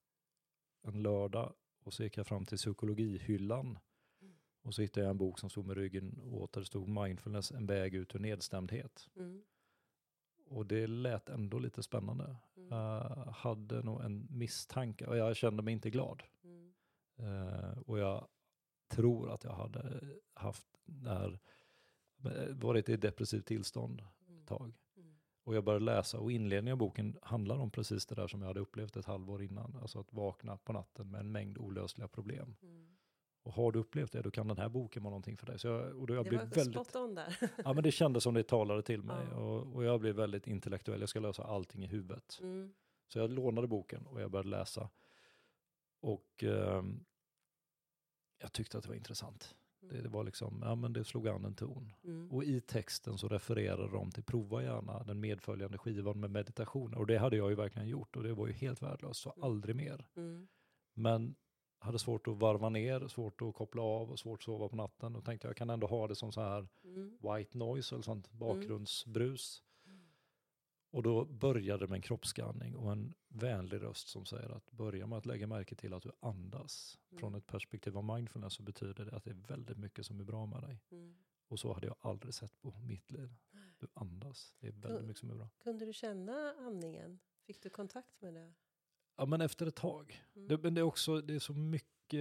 [0.83, 3.79] en lördag och så gick jag fram till psykologihyllan.
[4.65, 7.51] Och så hittade jag en bok som stod med ryggen åt där det stod mindfulness,
[7.53, 9.11] en väg ut ur nedstämdhet.
[9.17, 9.43] Mm.
[10.47, 12.37] Och det lät ändå lite spännande.
[12.57, 12.69] Mm.
[12.69, 13.01] Jag
[13.37, 16.23] hade nog en misstanke och jag kände mig inte glad.
[16.45, 16.73] Mm.
[17.17, 18.27] Eh, och jag
[18.89, 20.01] tror att jag hade
[20.35, 21.39] haft när,
[22.51, 24.47] varit i depressivt tillstånd ett Mm.
[24.47, 24.75] tag.
[24.97, 25.15] Mm.
[25.45, 28.49] Och jag började läsa och inledningen av boken handlar om precis det där som jag
[28.49, 29.77] hade upplevt ett halvår innan.
[29.77, 32.57] Alltså att vakna på natten med en mängd olösliga problem.
[32.63, 32.94] Mm.
[33.45, 35.59] Och har du upplevt det, då kan den här boken vara någonting för dig.
[35.59, 37.37] Så jag, och då jag Det blev var väldigt, spot on där.
[37.65, 39.27] ja men det kändes som det talade till mig.
[39.31, 39.37] Ja.
[39.37, 42.39] Och, och jag blev väldigt intellektuell, jag ska lösa allting i huvudet.
[42.43, 42.75] Mm.
[43.09, 44.89] Så jag lånade boken och jag började läsa.
[46.01, 47.05] Och ehm,
[48.39, 49.55] jag tyckte att det var intressant.
[49.81, 51.93] Det, det var liksom, ja men det slog an en ton.
[52.05, 52.31] Mm.
[52.33, 56.95] Och i texten så refererar de till prova gärna den medföljande skivan med meditation.
[56.95, 59.45] Och det hade jag ju verkligen gjort och det var ju helt värdelöst, så Mm.
[59.45, 60.07] aldrig mer.
[60.17, 60.49] Mm.
[60.95, 61.35] Men
[61.85, 65.17] hade svårt att varva ner, svårt att koppla av och svårt att sova på natten.
[65.17, 67.19] Och tänkte jag kan ändå ha det som så här Mm.
[67.21, 69.63] white noise eller sånt bakgrundsbrus.
[69.87, 70.01] Mm.
[70.91, 75.07] Och då började det med en kroppsskanning och en vänlig röst som säger att börja
[75.07, 76.99] med att lägga märke till att du andas.
[77.11, 77.21] Mm.
[77.21, 80.25] Från ett perspektiv av mindfulness så betyder det att det är väldigt mycket som är
[80.25, 80.81] bra med dig.
[80.91, 81.17] Mm.
[81.49, 83.35] Och så hade jag aldrig sett på mitt liv.
[83.79, 85.49] Du andas, det är väldigt mycket som är bra.
[85.59, 87.19] Kunde du känna andningen?
[87.47, 88.55] Fick du kontakt med det?
[89.17, 90.25] Ja men efter ett tag.
[90.37, 90.49] Mm.
[90.49, 92.21] Det, men det är också, det är så mycket,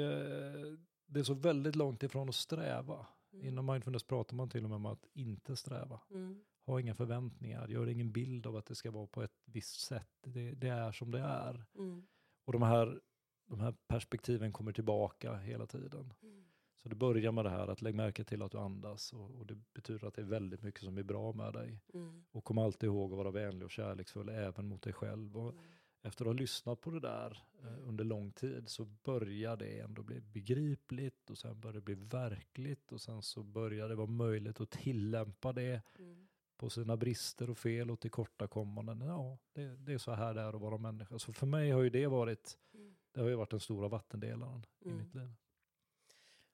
[1.06, 3.06] det är så väldigt långt ifrån att sträva.
[3.34, 3.45] Mm.
[3.45, 5.99] Inom mindfulness pratar man till och med om att inte sträva.
[6.12, 6.43] Mm.
[6.65, 10.10] Ha inga förväntningar, gör ingen bild av att det ska vara på ett visst sätt.
[10.21, 11.65] Det, det är som det är.
[11.75, 12.03] Mm.
[12.45, 13.01] Och de här,
[13.45, 16.13] de här perspektiven kommer tillbaka hela tiden.
[16.21, 16.43] Mm.
[16.84, 19.45] Så det börjar med det här att lägg märke till att du andas och, och
[19.45, 21.82] det betyder att det är väldigt mycket som är bra med dig.
[21.93, 22.23] Mm.
[22.32, 25.38] Och kom alltid ihåg att vara vänlig och kärleksfull även mot dig själv.
[25.38, 25.63] Och Mm.
[26.05, 30.03] Efter att ha lyssnat på det där eh, under lång tid så börjar det ändå
[30.03, 34.61] bli begripligt och sen börjar det bli verkligt och sen så börjar det vara möjligt
[34.61, 36.27] att tillämpa det Mm.
[36.57, 39.01] på sina brister och fel och tillkortakommanden.
[39.01, 41.19] Ja, det, det är så här det är att vara människa.
[41.19, 42.95] Så för mig har ju det varit, Mm.
[43.11, 44.97] det har ju varit den stora vattendelaren i Mm.
[44.97, 45.33] mitt liv.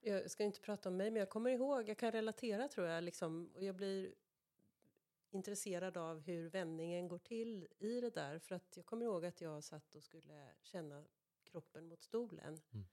[0.01, 3.03] Jag ska inte prata om mig, men jag kommer ihåg, jag kan relatera tror jag,
[3.03, 4.13] liksom, och jag blir
[5.32, 8.39] intresserad av hur vändningen går till i det där.
[8.39, 11.06] För att jag kommer ihåg att jag satt och skulle känna
[11.44, 12.58] kroppen mot stolen.
[12.74, 12.86] Mm.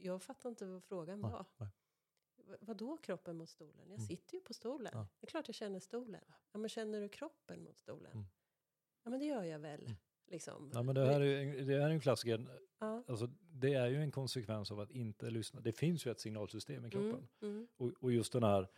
[0.00, 1.44] Jag fattar inte vad frågan Nej, var.
[1.56, 1.68] nej.
[2.44, 3.78] Va- Vadå kroppen mot stolen?
[3.88, 4.06] Jag Mm.
[4.06, 4.92] sitter ju på stolen.
[4.94, 5.06] Ja.
[5.20, 6.24] Det är klart jag känner stolen.
[6.52, 8.12] Ja, men känner du kroppen mot stolen?
[8.12, 8.24] Mm.
[9.02, 9.80] Ja, men det gör jag väl.
[9.84, 9.96] Mm.
[10.26, 10.70] Liksom.
[10.74, 12.58] Ja, men det här är ju en, det här är en klassiker.
[12.78, 13.02] Ja.
[13.08, 15.60] Alltså, det är ju en konsekvens av att inte lyssna.
[15.60, 17.28] Det finns ju ett signalsystem i kroppen.
[17.40, 18.68] Mm, mm, Och, och just den här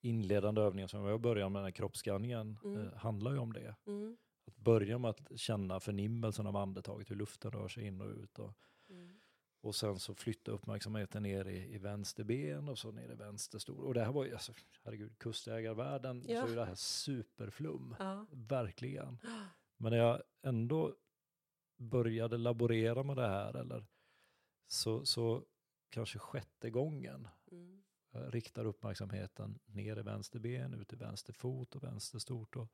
[0.00, 2.80] inledande övningen som jag börjar med, den här kroppsskanningen, Mm.
[2.86, 3.76] eh, handlar ju om det.
[3.86, 8.08] mm, Att börja med att känna förnimmelsen av andetaget, hur luften rör sig in och
[8.10, 8.38] ut.
[8.38, 8.52] Och,
[8.90, 9.20] mm,
[9.60, 13.58] och sen så flytta uppmärksamheten ner i, i vänster ben och så ner i vänster
[13.58, 13.84] stol.
[13.84, 14.52] Och det här var ju, alltså,
[14.84, 16.46] herregud, kustjägarvärlden, Ja.
[16.46, 17.96] så är det här superflum.
[17.98, 18.26] ja.
[18.30, 19.18] Verkligen.
[19.76, 20.94] Men när jag ändå
[21.76, 23.86] började laborera med det här, eller
[24.66, 25.44] så, så
[25.90, 31.82] kanske sjätte gången Mm, riktar uppmärksamheten ner i vänster ben, ut i vänster fot och
[31.82, 32.56] vänster stort.
[32.56, 32.68] Och,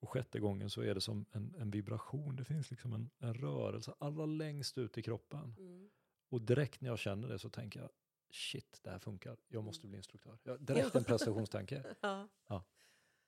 [0.00, 3.34] och sjätte gången så är det som en, en vibration, det finns liksom en, en
[3.34, 5.54] rörelse allra längst ut i kroppen.
[5.58, 5.90] mm.
[6.30, 7.90] Och direkt när jag känner det så tänker jag,
[8.30, 9.90] shit, det här funkar, jag måste Mm.
[9.90, 10.38] bli instruktör.
[10.42, 11.84] Ja, direkt en prestationstanke.
[12.48, 12.64] Ja,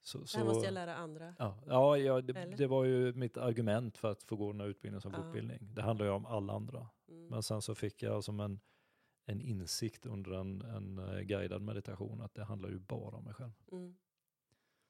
[0.02, 1.34] Så, det så, här måste jag lära andra.
[1.38, 4.68] Ja, ja, ja det, det var ju mitt argument för att få gå den här
[4.68, 5.22] utbildningen som Ja.
[5.22, 5.58] fortbildning.
[5.74, 6.88] Det handlar ju om alla andra.
[7.08, 7.26] Mm.
[7.26, 8.60] Men sen så fick jag som en,
[9.24, 13.34] en insikt under en, en eh, guidad meditation att det handlar ju bara om mig
[13.34, 13.52] själv.
[13.72, 13.96] Mm.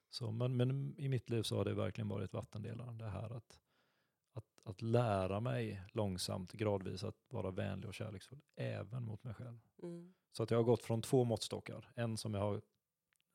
[0.09, 2.97] Så, men, men i mitt liv så har det verkligen varit vattendelaren.
[2.97, 3.59] Det här att,
[4.33, 9.59] att, att lära mig långsamt, gradvis att vara vänlig och kärleksfull, även mot mig själv.
[9.83, 10.13] Mm.
[10.31, 11.91] Så att jag har gått från två måttstockar.
[11.95, 12.61] En som jag har,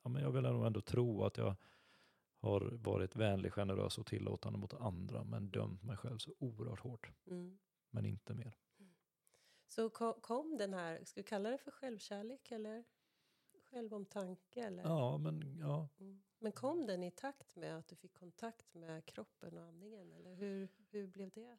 [0.02, 1.56] ja men jag vill nog ändå tro att jag
[2.40, 7.10] har varit vänlig, generös och tillåtande mot andra men dömt mig själv så oerhört hårt.
[7.26, 7.58] Mm.
[7.90, 8.56] Men inte mer.
[9.76, 12.84] Så ko- kom den här, ska vi kalla det för självkärlek eller
[13.70, 14.60] självomtanke?
[14.60, 14.82] Eller?
[14.82, 15.88] Ja, men ja.
[16.00, 16.22] Mm.
[16.38, 20.12] Men kom den i takt med att du fick kontakt med kroppen och andningen?
[20.12, 21.56] Eller hur, hur blev det?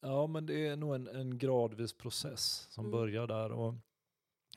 [0.00, 2.90] Ja, men det är nog en, en gradvis process som Mm.
[2.92, 3.52] börjar där.
[3.52, 3.74] Och,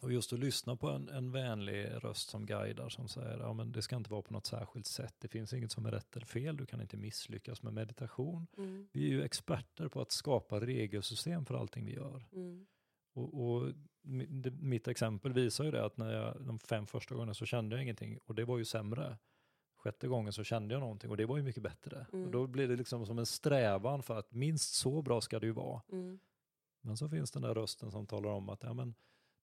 [0.01, 3.71] och just att lyssna på en, en vänlig röst som guidar som säger ja, men
[3.71, 5.15] det ska inte vara på något särskilt sätt.
[5.19, 6.57] Det finns inget som är rätt eller fel.
[6.57, 8.47] Du kan inte misslyckas med meditation.
[8.57, 8.89] Mm.
[8.91, 12.25] Vi är ju experter på att skapa regelsystem för allting vi gör.
[12.31, 12.67] Mm.
[13.19, 13.73] Och, och
[14.59, 17.83] mitt exempel visar ju det att när jag, de fem första gångerna så kände jag
[17.83, 19.17] ingenting och det var ju sämre.
[19.75, 22.07] Sjätte gången så kände jag någonting och det var ju mycket bättre.
[22.13, 22.25] Mm.
[22.25, 25.45] Och då blir det liksom som en strävan för att minst så bra ska det
[25.45, 25.81] ju vara.
[25.91, 26.19] Mm.
[26.81, 28.95] Men så finns den där rösten som talar om att ja, men,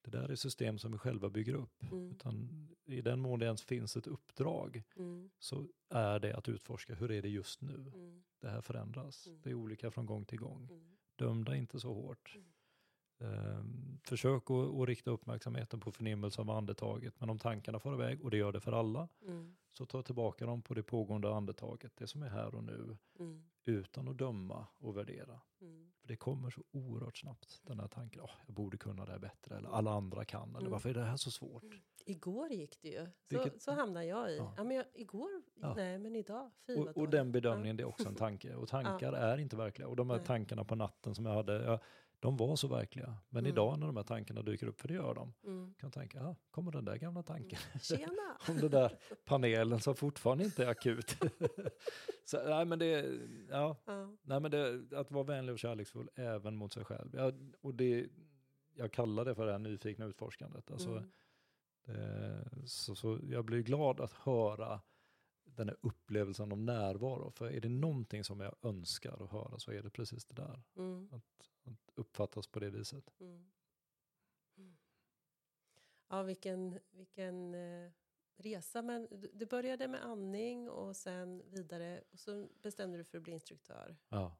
[0.02, 1.82] det där är system som vi själva bygger upp.
[1.92, 2.10] Mm.
[2.10, 5.30] Utan i den mån det ens finns ett uppdrag Mm.
[5.38, 7.92] så är det att utforska hur är det just nu.
[7.94, 8.22] Mm.
[8.40, 9.26] Det här förändras.
[9.26, 9.40] Mm.
[9.42, 10.68] Det är olika från gång till gång.
[10.70, 10.96] Mm.
[11.16, 12.36] Dömda inte så hårt.
[13.18, 13.35] Mm.
[13.35, 17.20] Ehm, försök att, att rikta uppmärksamheten på förnimmelse av andetaget.
[17.20, 19.57] Men om tankarna far iväg, och det gör det för alla, Mm.
[19.72, 23.44] så ta tillbaka dem på det pågående andetaget, det som är här och nu, Mm.
[23.64, 25.40] utan att döma och värdera.
[25.61, 25.92] Mm.
[26.00, 29.18] För det kommer så oerhört snabbt, den här tanken, "Åh, jag borde kunna det här
[29.18, 30.72] bättre, eller alla andra kan, eller Mm.
[30.72, 31.64] varför är det här så svårt?
[32.09, 33.05] Igår gick det ju.
[33.05, 34.37] Så, Vilket- så hamnade jag i.
[34.37, 34.55] Ja.
[34.57, 34.64] Ja.
[34.64, 35.31] men jag, igår?
[35.55, 35.74] Ja.
[35.74, 36.50] Nej, men idag?
[36.66, 38.55] Fy Och, och den bedömningen, det är också en tanke.
[38.55, 38.68] Och
[39.02, 39.88] tankar är inte verkliga.
[39.88, 40.26] Och de här Nej.
[40.26, 41.79] tankarna på natten som jag hade, ja,
[42.20, 43.16] de var så verkliga.
[43.29, 43.52] Men Mm.
[43.52, 45.74] idag när de här tankarna dyker upp, för det gör de, Mm.
[45.74, 47.59] kan jag tänka, ja, kommer den där gamla tanken?
[47.83, 48.38] Tjena!
[48.48, 51.16] om den där panelen som fortfarande inte är akut.
[52.24, 53.18] så, nej, men det,
[53.50, 54.16] ja, Ja.
[54.22, 57.11] nej, men det, att vara vänlig och kärleksfull även mot sig själv.
[57.14, 58.09] Ja, och det,
[58.74, 60.70] jag kallar det för det här nyfikna utforskandet.
[60.70, 61.11] Alltså, Mm.
[61.88, 64.81] eh, så, så jag blir glad att höra
[65.44, 67.31] den här upplevelsen av närvaro.
[67.31, 70.62] För är det någonting som jag önskar att höra så är det precis det där.
[70.76, 71.09] Mm.
[71.12, 73.14] Att, att uppfattas på det viset.
[73.20, 73.50] Mm.
[74.59, 74.76] Mm.
[76.09, 77.90] Ja, vilken, vilken eh,
[78.37, 78.83] resa.
[78.83, 82.02] Men du- du började med andning och sen vidare.
[82.12, 83.96] Och så bestämde du för att bli instruktör.
[84.09, 84.37] Ja.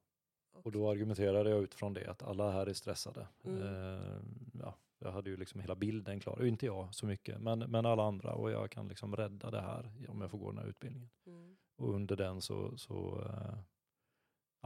[0.53, 3.29] Och då argumenterade jag utifrån det att alla här är stressade.
[3.45, 3.62] Mm.
[3.62, 4.21] Eh,
[4.61, 8.03] ja, jag hade ju liksom hela bilden klar, inte jag så mycket, men, men alla
[8.03, 11.11] andra och jag kan liksom rädda det här om jag får gå den här utbildningen.
[11.27, 11.57] Mm.
[11.77, 13.59] Och under den så, så eh,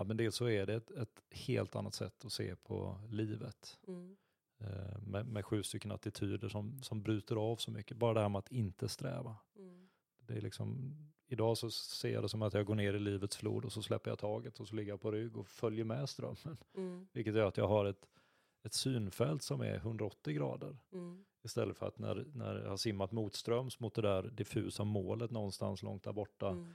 [0.01, 3.79] ja men dels så är det ett, ett helt annat sätt att se på livet.
[3.89, 4.17] Mm.
[4.61, 7.97] Eh, med, med sju stycken attityder som, som bryter av så mycket.
[7.97, 9.37] Bara det här med att inte sträva.
[9.57, 9.89] Mm.
[10.21, 13.37] Det är liksom, idag så ser jag det som att jag går ner i livets
[13.37, 16.09] flod och så släpper jag taget och så ligger jag på rygg och följer med
[16.09, 16.57] strömmen.
[16.77, 17.09] Mm.
[17.13, 18.09] Vilket gör att jag har ett,
[18.63, 20.79] ett synfält som är 180 grader.
[20.93, 21.25] Mm.
[21.43, 25.83] Istället för att när, när jag har simmat motströms mot det där diffusa målet någonstans
[25.83, 26.75] långt där borta Mm.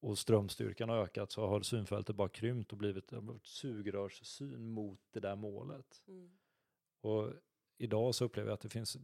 [0.00, 5.20] Och strömstyrkan har ökat så har synfältet bara krympt och blivit ett sugrörssyn mot det
[5.20, 6.02] där målet.
[6.06, 6.30] Mm.
[7.00, 7.32] Och
[7.78, 8.96] idag så upplever jag att det finns,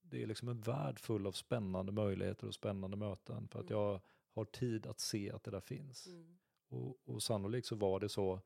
[0.00, 3.82] det är liksom en värld full av spännande möjligheter och spännande möten för att Mm.
[3.82, 4.00] jag
[4.34, 6.06] har tid att se att det där finns.
[6.06, 6.38] Mm.
[6.68, 8.40] Och, och sannolikt så var det så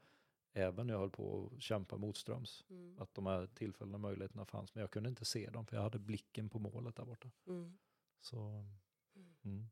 [0.52, 2.64] även när jag höll på att kämpa motströms.
[2.70, 2.98] Mm.
[2.98, 4.74] Att de här tillfällena och möjligheterna fanns.
[4.74, 7.30] Men jag kunde inte se dem för jag hade blicken på målet där borta.
[7.46, 7.78] Mm.
[8.20, 8.64] Så,
[9.44, 9.68] mm.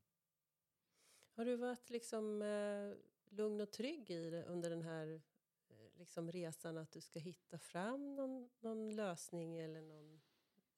[1.35, 2.93] Har du varit liksom eh,
[3.29, 5.21] lugn och trygg i det under den här
[5.69, 10.21] eh, liksom resan att du ska hitta fram någon, någon lösning eller någon...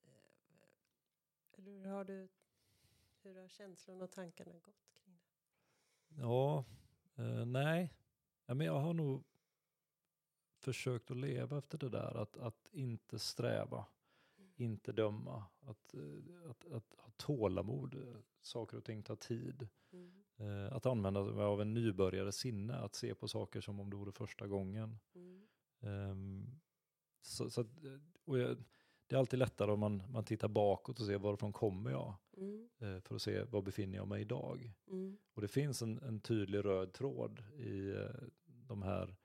[0.03, 2.27] Eh, eller hur har du...
[3.21, 6.21] Hur har känslorna och tankarna gått kring det?
[6.21, 6.65] Ja,
[7.15, 7.93] eh, nej.
[8.45, 9.23] Ja, men jag har nog
[10.57, 12.15] försökt att leva efter det där.
[12.21, 13.85] Att, att inte sträva,
[14.55, 15.45] inte döma.
[15.59, 18.23] Att, eh, att, att ha tålamod.
[18.41, 19.67] Saker och ting tar tid.
[19.91, 20.23] Mm.
[20.37, 22.75] Eh, Att använda mig av en nybörjare sinne.
[22.75, 24.99] Att se på saker som om det vore första gången.
[25.15, 25.47] Mm.
[25.81, 26.59] Ehm,
[27.21, 27.91] så, så att, eh,
[28.25, 28.57] och jag,
[29.07, 32.13] det är alltid lättare om man, man tittar bakåt och ser varifrån kommer jag.
[32.37, 32.69] Mm.
[32.79, 34.73] eh, För att se var befinner jag mig idag.
[34.91, 35.17] Mm.
[35.33, 39.15] Och det finns en, en tydlig röd tråd i eh, de här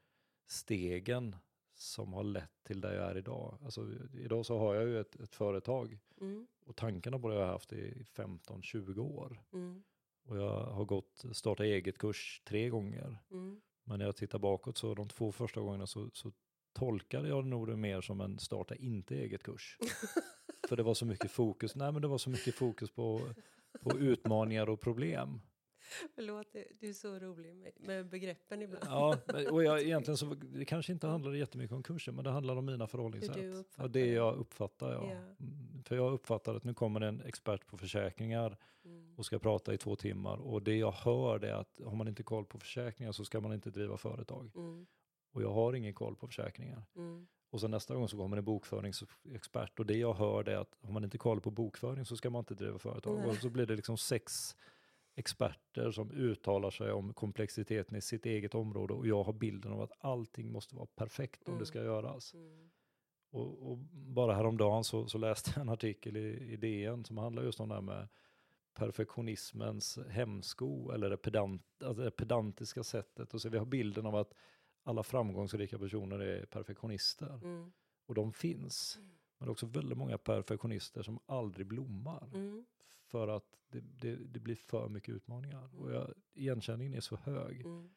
[0.47, 1.37] stegen
[1.75, 3.59] som har lett till där jag är idag.
[3.63, 6.47] Alltså, idag så har jag ju ett, ett företag Mm.
[6.65, 9.43] och tankarna på det har jag haft i 15-20 år.
[9.53, 9.83] Mm.
[10.25, 13.19] Och jag har gått starta eget-kurs tre gånger.
[13.31, 13.61] Mm.
[13.85, 16.33] Men när jag tittar bakåt så de två första gångerna så, så
[16.73, 19.79] tolkade jag nog det mer som en starta inte eget-kurs.
[20.69, 23.21] För det var så mycket fokus, nej men det var så mycket fokus på,
[23.81, 25.41] på utmaningar och problem.
[26.15, 26.47] Förlåt,
[26.81, 28.85] du är så rolig med, med begreppen ibland.
[28.87, 29.19] Ja,
[29.51, 32.67] och jag, egentligen så det kanske inte handlar jättemycket om kursen, men det handlar om
[32.67, 33.67] mina förhållningssätt.
[33.77, 35.13] Ja, det jag uppfattar, ja.
[35.13, 35.47] Ja.
[35.47, 38.57] Mm, för jag uppfattar att nu kommer en expert på försäkringar.
[39.17, 42.23] Och ska prata i två timmar och det jag hör är att har man inte
[42.23, 44.51] koll på försäkringar så ska man inte driva företag.
[44.55, 44.87] Mm.
[45.33, 46.83] Och jag har ingen koll på försäkringar.
[46.97, 47.27] Mm.
[47.51, 50.93] Och sen nästa gång så kommer en bokföringsexpert och det jag hör är att har
[50.93, 53.19] man inte koll på bokföring så ska man inte driva företag.
[53.19, 53.29] Nej.
[53.29, 54.57] Och så blir det liksom sex
[55.15, 59.81] experter som uttalar sig om komplexiteten i sitt eget område och jag har bilden av
[59.83, 61.61] att allting måste vara perfekt om Mm.
[61.61, 62.35] det ska göras.
[62.35, 62.71] Mm.
[63.31, 67.43] Och, och bara häromdagen så, så läste jag en artikel i, i DN som handlar
[67.43, 68.09] just om det här med
[68.75, 73.35] perfektionismens hämsko eller det, pedant, alltså det pedantiska sättet.
[73.35, 74.35] Och så vi har bilden av att
[74.83, 77.35] alla framgångsrika personer är perfektionister.
[77.35, 77.73] Mm.
[78.07, 78.99] Och de finns.
[79.39, 82.31] Men det är också väldigt många perfektionister som aldrig blommar.
[82.35, 82.65] Mm.
[83.07, 85.81] För att det, det, det blir för mycket utmaningar.
[85.81, 87.61] Och jag, igenkänningen är så hög.
[87.61, 87.91] Mm.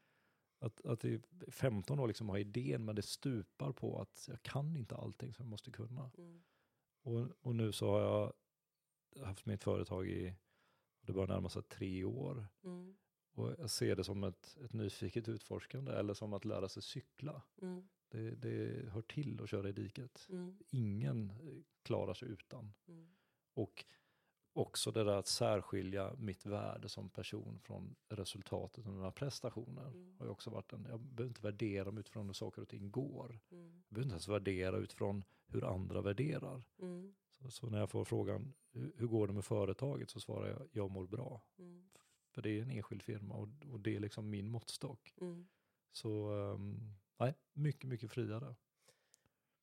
[0.59, 4.77] Att, att i 15 år liksom ha idén men det stupar på att jag kan
[4.77, 6.11] inte allting som jag måste kunna.
[6.17, 6.43] Mm.
[7.01, 8.33] Och, och nu så har jag
[9.25, 10.33] haft mitt företag i,
[11.05, 12.47] det börjar närma sig tre år.
[12.63, 12.95] Mm.
[13.33, 17.41] Och jag ser det som ett, ett nyfiket utforskande eller som att lära sig cykla.
[17.61, 17.87] Mm.
[18.09, 20.27] Det, det hör till att köra i diket.
[20.29, 20.57] Mm.
[20.69, 22.73] Ingen eh, klarar sig utan.
[22.87, 23.07] Mm.
[23.53, 23.85] Och
[24.53, 29.87] också det där att särskilja mitt värde som person från resultatet av mina prestationer.
[29.87, 30.15] Mm.
[30.19, 33.39] Har också varit en, jag behöver inte värdera dem utifrån hur saker och ting går.
[33.51, 33.63] Mm.
[33.65, 36.63] Jag behöver inte ens värdera utifrån hur andra värderar.
[36.81, 37.15] Mm.
[37.41, 40.91] Så, så när jag får frågan hur, går det med företaget så svarar jag jag
[40.91, 41.41] mår bra.
[41.59, 41.89] Mm.
[42.31, 45.13] För det är en enskild firma och, och det är liksom min måttstock.
[45.21, 45.47] Mm.
[45.91, 48.55] Så um, nej, mycket, mycket friare.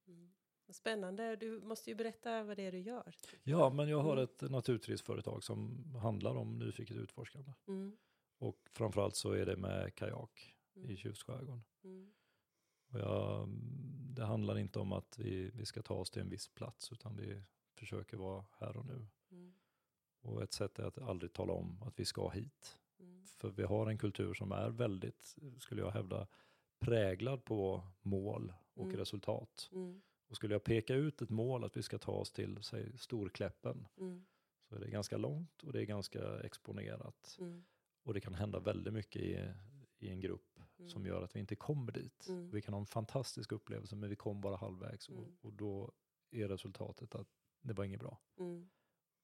[0.07, 0.33] Mm.
[0.69, 1.37] Spännande.
[1.37, 3.15] Du måste ju berätta vad det är du gör.
[3.43, 4.25] Ja, men jag har Mm.
[4.25, 7.53] ett naturturistföretag som handlar om nyfiket utforskande.
[7.69, 7.97] Mm.
[8.39, 10.97] Och framförallt så är det med kajak i Mm.
[10.97, 11.63] Tjustskärgården.
[11.85, 12.13] Mm.
[12.89, 13.49] Och jag,
[14.15, 17.17] det handlar inte om att vi, vi ska ta oss till en viss plats utan
[17.17, 17.43] vi
[17.83, 19.07] försöker vara här och nu.
[19.31, 19.55] Mm.
[20.21, 22.79] Och ett sätt är att aldrig tala om att vi ska hit.
[23.01, 23.25] Mm.
[23.27, 26.27] För vi har en kultur som är väldigt, skulle jag hävda,
[26.79, 28.97] präglad på mål och Mm.
[28.97, 29.71] resultat.
[29.73, 30.03] Mm.
[30.29, 33.87] Och skulle jag peka ut ett mål att vi ska ta oss till, säg Storkläppen,
[33.97, 34.25] Mm.
[34.69, 37.37] så är det ganska långt och det är ganska exponerat.
[37.41, 37.65] Mm.
[38.03, 39.53] Och det kan hända väldigt mycket i,
[39.99, 41.07] i en grupp som Mm.
[41.07, 42.27] gör att vi inte kommer dit.
[42.29, 42.51] Mm.
[42.51, 45.21] Vi kan ha en fantastisk upplevelse men vi kom bara halvvägs Mm.
[45.21, 45.93] och, och då
[46.31, 47.29] är resultatet att
[47.63, 48.19] det var inget bra.
[48.39, 48.69] Mm.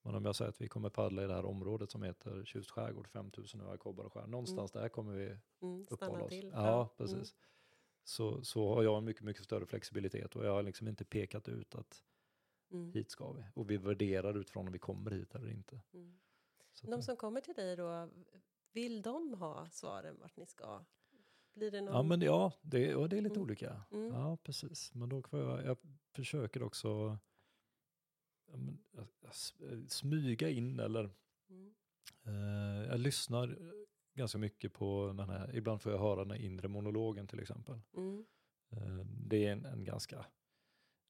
[0.02, 2.70] Men om jag säger att vi kommer paddla i det här området som heter Tjust
[2.70, 5.86] skärgård, 5000 öar skär, någonstans där kommer vi Mm.
[5.90, 6.30] uppehålla oss.
[6.30, 6.50] till.
[6.54, 7.36] Ja, precis.
[8.04, 11.48] Så, så har jag en mycket, mycket större flexibilitet och jag har liksom inte pekat
[11.48, 12.04] ut att
[12.70, 12.92] Mm.
[12.92, 13.44] hit ska vi.
[13.54, 15.80] Och vi värderar utifrån om vi kommer hit eller inte.
[15.92, 16.18] Mm.
[16.82, 18.08] De som kommer till dig då,
[18.72, 20.84] vill de ha svaren vart ni ska?
[21.54, 21.94] Blir det någon...
[21.94, 23.42] Ja, men ja, det, ja, det är lite Mm.
[23.42, 23.82] olika.
[23.90, 24.12] Mm.
[24.14, 24.94] Ja, precis.
[24.94, 25.76] Men då jag, jag
[26.14, 27.18] försöker också ja, men, jag- jag s- eh,
[29.88, 31.10] smyga in eller
[31.50, 31.74] Mm.
[32.24, 33.72] eh, jag lyssnar eh,
[34.14, 37.80] ganska mycket på den här, ibland får jag höra den här inre monologen till exempel.
[37.96, 38.24] Mm.
[38.70, 40.26] Eh, det är en, en ganska,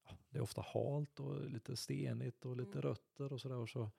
[0.09, 2.83] ja, det är ofta halt och lite stenigt och lite Mm.
[2.83, 3.57] rötter och sådär.
[3.57, 3.90] Och så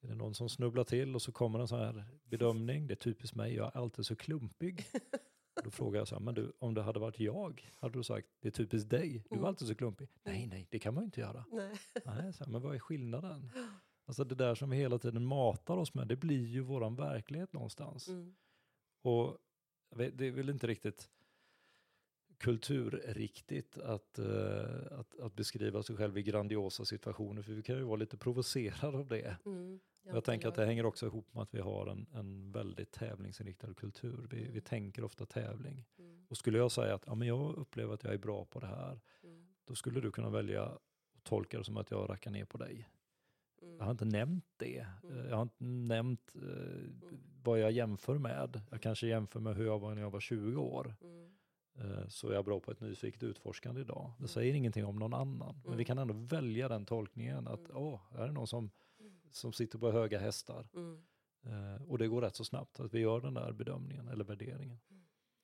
[0.00, 2.86] är det någon som snubblar till och så kommer en sån här bedömning.
[2.86, 4.86] Det är typiskt mig, jag är alltid så klumpig.
[5.64, 8.28] Då frågar jag så här, men du, om det hade varit jag, hade du sagt,
[8.40, 9.44] det är typiskt dig, du är Mm.
[9.44, 10.08] alltid så klumpig.
[10.24, 10.48] Nej, Mm.
[10.48, 11.44] nej, det kan man ju inte göra.
[11.52, 11.76] Nej.
[12.04, 13.50] Nej, så här, men vad är skillnaden?
[14.06, 17.52] Alltså det där som vi hela tiden matar oss med, det blir ju våran verklighet
[17.52, 18.08] någonstans.
[18.08, 18.34] Mm.
[19.02, 19.38] Och
[19.96, 21.10] det är väl inte riktigt
[22.38, 27.82] kulturriktigt att, eh, att, att beskriva sig själv i grandiosa situationer, för vi kan ju
[27.82, 29.36] vara lite provocerade av det.
[29.46, 29.80] Mm.
[30.02, 33.74] Jag tänker att det hänger också ihop med att vi har en, en väldigt tävlingsinriktad
[33.74, 34.26] kultur.
[34.30, 34.60] Vi, vi Mm.
[34.60, 35.84] tänker ofta tävling.
[35.98, 36.26] Mm.
[36.28, 38.66] Och skulle jag säga att ja, men jag upplever att jag är bra på det
[38.66, 39.46] här, Mm.
[39.64, 40.78] då skulle du kunna välja att
[41.22, 42.88] tolka det som att jag rackar ner på dig.
[43.62, 43.76] Mm.
[43.76, 44.86] Jag har inte nämnt det.
[45.04, 45.18] Mm.
[45.18, 46.42] Eh, Jag har inte nämnt eh,
[47.42, 48.60] vad jag jämför med.
[48.70, 50.94] Jag kanske jämför med hur jag var när jag var 20 år.
[51.78, 51.92] Mm.
[51.98, 54.10] Eh, Så är jag bra på ett nyfiket utforskande idag.
[54.16, 54.28] Det Mm.
[54.28, 55.54] säger ingenting om någon annan.
[55.54, 55.84] Men vi Mm.
[55.84, 57.76] kan ändå välja den tolkningen att Mm.
[57.76, 59.12] åh, här är någon som, Mm.
[59.30, 60.68] som sitter på höga hästar.
[60.74, 61.02] Mm.
[61.42, 64.78] Eh, och det går rätt så snabbt att vi gör den där bedömningen eller värderingen.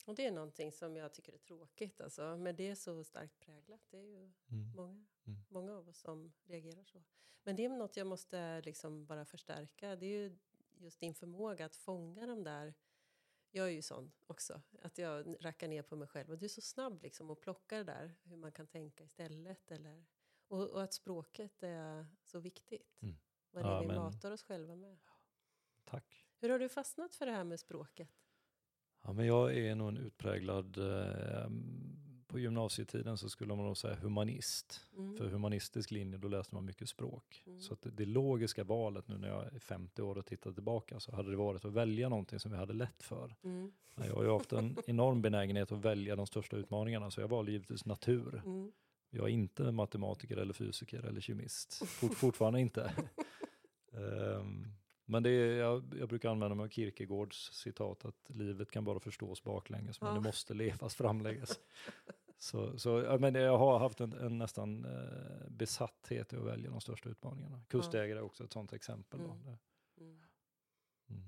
[0.06, 2.36] Och det är någonting som jag tycker är tråkigt, alltså.
[2.36, 3.80] men det är så starkt präglat.
[3.90, 4.30] Det är ju
[4.76, 5.38] många, Mm.
[5.48, 7.02] många av oss som reagerar så.
[7.44, 9.96] Men det är något jag måste liksom bara förstärka.
[9.96, 10.36] Det är ju
[10.78, 12.74] just din förmåga att fånga de där.
[13.54, 16.30] Jag är ju sån också, att jag rackar ner på mig själv.
[16.30, 19.70] Och du är så snabb liksom och plockar det där, hur man kan tänka istället.
[19.70, 20.04] Eller,
[20.48, 23.02] och, och att språket är så viktigt.
[23.02, 23.14] Mm.
[23.50, 24.98] Vad det Ja, vi men- matar oss själva med.
[25.84, 26.26] Tack.
[26.38, 28.10] Hur har du fastnat för det här med språket?
[29.02, 31.46] Ja, men jag är nog en utpräglad eh,
[32.32, 34.80] på gymnasietiden så skulle man nog säga humanist.
[34.96, 35.16] Mm.
[35.16, 37.42] För humanistisk linje, då läste man mycket språk.
[37.46, 37.60] Mm.
[37.60, 41.00] Så att det, det logiska valet nu när jag är 50 år och tittar tillbaka
[41.00, 43.34] så hade det varit att välja någonting som vi hade lätt för.
[43.44, 43.72] Mm.
[43.94, 47.52] Jag har ju haft en enorm benägenhet att välja de största utmaningarna så jag valde
[47.52, 48.42] givetvis natur.
[48.44, 48.72] Mm.
[49.10, 51.88] Jag är inte matematiker eller fysiker eller kemist.
[51.88, 52.92] Fort, fortfarande inte.
[53.92, 54.66] Ehm,
[55.04, 59.00] men det är, jag, jag brukar använda mig av Kierkegaards citat att livet kan bara
[59.00, 60.14] förstås baklänges men Ja.
[60.14, 61.60] det måste levas framlänges.
[62.42, 66.70] så, så ja, men jag har haft en, en nästan eh, besatthet i att välja
[66.70, 67.62] de största utmaningarna.
[67.68, 69.20] Kustjägare är också ett sånt exempel.
[69.20, 69.30] Då.
[69.30, 69.56] Mm.
[69.96, 70.22] Mm.
[71.10, 71.22] Mm.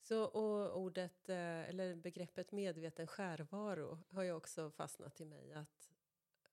[0.00, 5.52] Så, och ordet, eh, eller begreppet medveten skärvaro har ju också fastnat i mig.
[5.52, 5.90] Att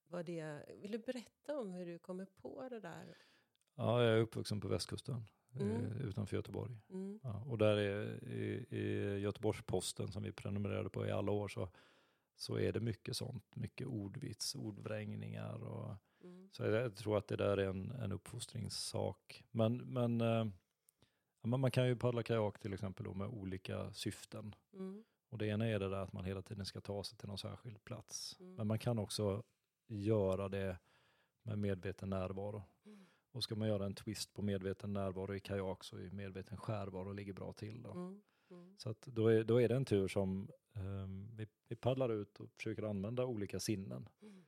[0.08, 3.18] vad det, vill du berätta om hur du kommer på det där?
[3.76, 5.28] Ja, jag är uppvuxen på västkusten
[5.60, 5.86] Mm.
[5.86, 6.78] eh, utanför Göteborg.
[6.90, 7.20] Mm.
[7.24, 11.70] Ja, och där är, i, i Göteborgs-Posten som vi prenumererade på i alla år så,
[12.36, 13.56] så är det mycket sånt.
[13.56, 16.50] Mycket ordvits, ordvrängningar och Mm.
[16.52, 19.44] så jag, tror att det där är en, en uppfostringssak.
[19.52, 20.46] Men, men eh,
[21.46, 24.56] men man kan ju paddla kajak till exempel då med olika syften.
[24.74, 25.04] Mm.
[25.30, 27.38] Och det ena är det där att man hela tiden ska ta sig till någon
[27.38, 28.38] särskild plats.
[28.40, 28.56] Mm.
[28.56, 29.44] Men man kan också
[29.88, 30.78] göra det
[31.44, 32.64] med medveten närvaro.
[32.86, 33.08] Mm.
[33.32, 37.14] Och ska man göra en twist på medveten närvaro i kajak så är medveten skärvaro
[37.14, 37.82] ligger bra till.
[37.82, 37.92] Då.
[37.92, 38.22] Mm.
[38.52, 38.76] Mm.
[38.78, 40.50] Så att då, är, då är det en tur som
[41.38, 44.46] vi, vi paddlar ut och försöker använda olika sinnen Mm.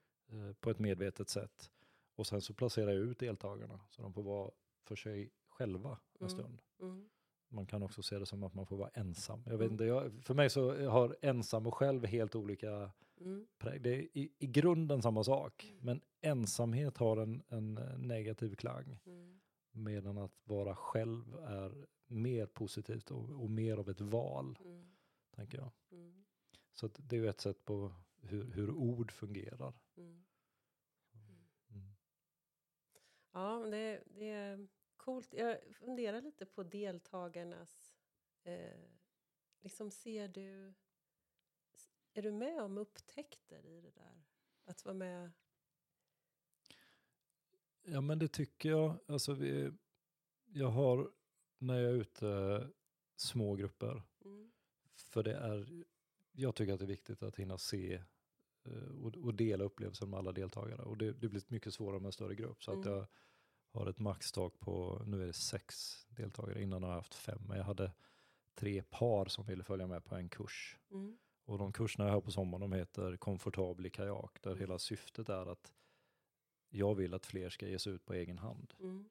[0.50, 1.72] eh, på ett medvetet sätt.
[2.16, 4.52] Och sen så placerar jag ut deltagarna så de får vara
[4.84, 6.30] för sig själva en Mm.
[6.30, 6.62] stund.
[6.82, 7.10] Mm.
[7.50, 9.44] Man kan också se det som att man får vara ensam.
[9.46, 9.72] Jag vet Mm.
[9.72, 13.48] inte, jag, för mig så har ensam och själv helt olika Mm.
[13.60, 15.86] präg- Det är i, i grunden samma sak, Mm.
[15.86, 19.00] men ensamhet har en, en eh, negativ klang.
[19.06, 19.40] Mm.
[19.72, 24.92] Medan att vara själv är mer positivt och, och mer av ett val, Mm.
[25.38, 25.72] Tänker jag.
[25.92, 26.26] Mm.
[26.74, 29.74] Så det är ju ett sätt på hur, hur ord fungerar.
[29.98, 30.26] Mm.
[31.70, 31.96] Mm.
[33.32, 34.68] Ja, men det, det är
[34.98, 35.34] coolt.
[35.34, 37.98] Jag funderar lite på deltagarnas...
[38.44, 38.90] Eh,
[39.62, 40.74] liksom ser du...
[42.14, 44.24] Är du med om upptäckter i det där?
[44.66, 45.32] Att vara med...
[47.84, 49.00] Ja men det tycker jag.
[49.08, 49.72] Alltså vi,
[50.46, 51.12] jag har,
[51.58, 52.70] när jag är ute,
[53.16, 54.04] små grupper.
[54.26, 54.52] Mm.
[55.02, 55.84] För det är,
[56.32, 57.94] jag tycker att det är viktigt att hinna se
[58.64, 60.82] eh, och, och dela upplevelsen med alla deltagare.
[60.82, 62.64] Och det, det blir mycket svårare med en större grupp.
[62.64, 62.98] Så att Mm.
[62.98, 63.08] jag
[63.72, 65.76] har ett maxtak på, nu är det sex
[66.10, 67.42] deltagare, innan har jag haft fem.
[67.48, 67.92] Men jag hade
[68.56, 70.78] tre par som ville följa med på en kurs.
[70.92, 71.18] Mm.
[71.46, 74.42] Och de kurserna jag har på sommaren de heter Komfortabel i kajak.
[74.42, 74.60] Där Mm.
[74.60, 75.74] hela syftet är att
[76.70, 78.74] jag vill att fler ska ge sig ut på egen hand.
[78.80, 79.10] Mm.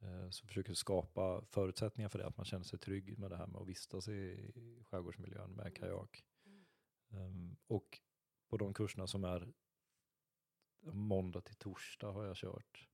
[0.00, 3.46] Eh, Så försöker skapa förutsättningar för det, att man känner sig trygg med det här
[3.46, 4.52] med att vistas i
[4.84, 6.24] skärgårdsmiljön med kajak.
[6.46, 6.66] Mm.
[7.10, 8.00] Ehm, Och
[8.48, 9.52] på de kurserna som är
[10.92, 12.88] måndag till torsdag har jag kört,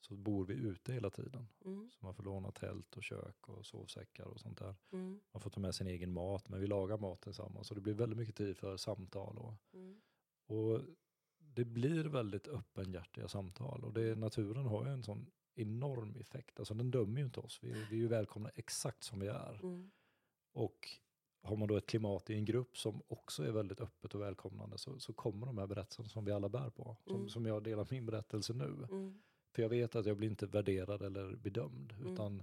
[0.00, 1.48] så bor vi ute hela tiden.
[1.64, 1.90] Mm.
[1.90, 4.74] Så man får låna tält och kök och sovsäckar och sånt där.
[4.92, 5.20] Mm.
[5.32, 7.66] Man får ta med sin egen mat, men vi lagar mat tillsammans.
[7.68, 9.38] Så det blir väldigt mycket tid för samtal.
[9.38, 10.00] Och, Mm.
[10.46, 10.80] och
[11.38, 13.84] det blir väldigt öppenhjärtiga samtal.
[13.84, 15.30] Och det, naturen har ju en sån
[15.60, 16.58] enorm effekt.
[16.58, 17.58] Alltså den dömer ju inte oss.
[17.62, 19.60] Vi, vi är ju välkomna exakt som vi är.
[19.62, 19.90] Mm.
[20.52, 20.88] Och
[21.42, 24.78] har man då ett klimat i en grupp som också är väldigt öppet och välkomnande
[24.78, 26.96] så, så kommer de här berättelserna som vi alla bär på.
[27.04, 27.28] Som, Mm.
[27.28, 28.86] som jag delar min berättelse nu.
[28.90, 29.20] Mm.
[29.54, 31.92] För jag vet att jag blir inte värderad eller bedömd.
[31.92, 32.12] Mm.
[32.12, 32.42] Utan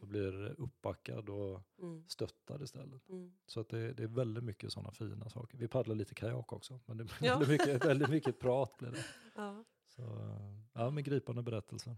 [0.00, 2.04] jag blir uppbackad och Mm.
[2.08, 3.08] stöttad istället.
[3.08, 3.34] Mm.
[3.46, 5.58] Så att det, det är väldigt mycket sådana fina saker.
[5.58, 6.80] Vi paddlar lite kajak också.
[6.86, 7.38] Men det blir Ja.
[7.38, 9.04] väldigt, mycket, väldigt mycket prat blir det.
[9.36, 9.64] Ja.
[9.88, 10.02] Så,
[10.72, 11.96] ja, men gripande berättelser.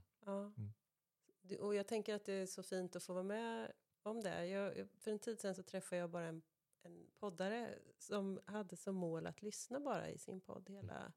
[1.51, 1.65] Mm.
[1.67, 3.73] Och jag tänker att det är så fint att få vara med
[4.03, 4.47] om det.
[4.47, 6.43] Jag, för en tid sedan så träffade jag bara en,
[6.83, 11.13] en poddare som hade som mål att lyssna bara i sin podd hela,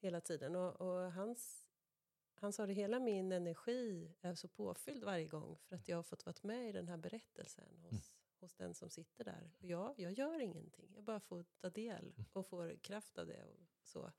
[0.00, 0.56] hela tiden.
[0.56, 1.66] Och, och hans,
[2.34, 6.02] han sa det, hela min energi är så påfylld varje gång för att jag har
[6.02, 9.52] fått vara med i den här berättelsen hos, hos den som sitter där.
[9.58, 13.44] Och jag, jag gör ingenting, jag bara får ta del och får kraft av det.
[13.44, 14.12] Och så.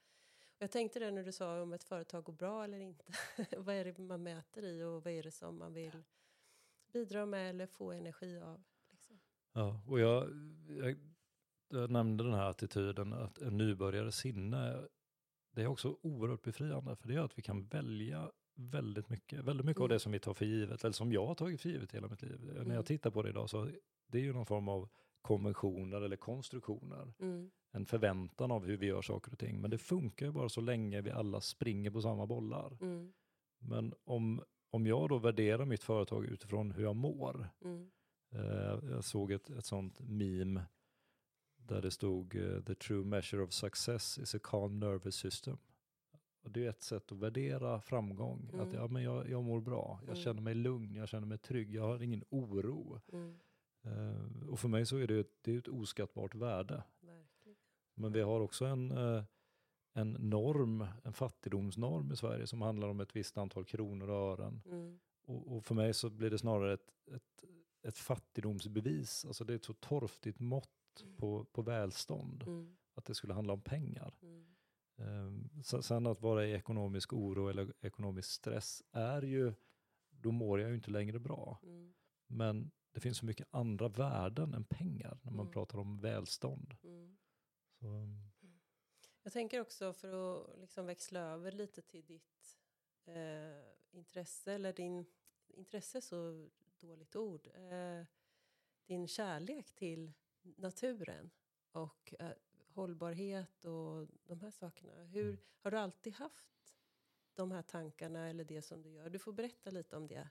[0.57, 3.05] Jag tänkte det när du sa om ett företag går bra eller inte.
[3.57, 6.03] vad är det man mäter i och vad är det som man vill
[6.93, 8.63] bidra med eller få energi av?
[8.91, 9.19] Liksom.
[9.53, 10.29] Ja, och jag,
[10.67, 10.95] jag,
[11.69, 14.87] jag nämnde den här attityden att en nybörjares sinne,
[15.51, 16.95] det är också oerhört befriande.
[16.95, 19.43] För det gör att vi kan välja väldigt mycket.
[19.43, 19.95] Väldigt mycket av Mm.
[19.95, 22.21] det som vi tar för givet, eller som jag har tagit för givet hela mitt
[22.21, 22.39] liv.
[22.43, 22.71] När Mm.
[22.71, 23.69] jag tittar på det idag så
[24.07, 24.89] det är ju någon form av
[25.25, 27.13] konventioner eller konstruktioner.
[27.19, 27.51] Mm.
[27.71, 29.61] En förväntan av hur vi gör saker och ting.
[29.61, 32.77] Men det funkar ju bara så länge vi alla springer på samma bollar.
[32.81, 33.13] Mm.
[33.59, 37.49] Men om, om jag då värderar mitt företag utifrån hur jag mår.
[37.63, 37.91] Mm.
[38.31, 40.65] Eh, jag såg ett, ett sånt meme
[41.57, 45.57] där det stod eh, the true measure of success is a calm nervous system.
[46.43, 48.49] Och det är ett sätt att värdera framgång.
[48.53, 48.67] Mm.
[48.67, 50.23] Att ja, men jag, jag mår bra, jag Mm.
[50.23, 53.01] känner mig lugn, jag känner mig trygg, jag har ingen oro.
[53.13, 53.35] Mm.
[53.85, 56.83] Eh, och för mig så är det, ett- det är ett oskattbart värde.
[57.01, 57.57] Verkligen.
[57.95, 59.23] Men vi har också en, eh,
[59.93, 64.61] en norm, en fattigdomsnorm i Sverige som handlar om ett visst antal kronor och ören.
[64.65, 64.99] Mm.
[65.25, 67.43] Och, och för mig så blir det snarare ett, ett,
[67.81, 69.25] ett fattigdomsbevis.
[69.25, 70.69] Alltså det är ett så torftigt mått
[71.17, 72.43] på, på välstånd.
[72.47, 72.77] Mm.
[72.93, 74.17] Att det skulle handla om pengar.
[74.21, 74.45] Mm.
[74.97, 79.53] Um, sen att vara i ekonomisk oro eller ekonomisk stress är ju,
[80.09, 81.59] då mår jag ju inte längre bra.
[81.63, 81.93] Mm.
[82.27, 85.53] Men det finns så mycket andra värden än pengar när man Mm.
[85.53, 86.75] pratar om välstånd.
[86.83, 87.17] Mm.
[87.79, 88.31] Så, um,
[89.23, 92.57] Jag tänker också för att liksom växla över lite till ditt
[93.05, 95.05] eh, intresse, eller din
[95.47, 98.05] intresse är så dåligt ord, eh,
[98.85, 101.29] din kärlek till naturen
[101.71, 102.31] och eh,
[102.67, 105.03] hållbarhet och de här sakerna.
[105.03, 105.37] Hur, Mm.
[105.61, 106.75] Har du alltid haft
[107.33, 109.09] de här tankarna eller det som du gör?
[109.09, 110.29] Du får berätta lite om det,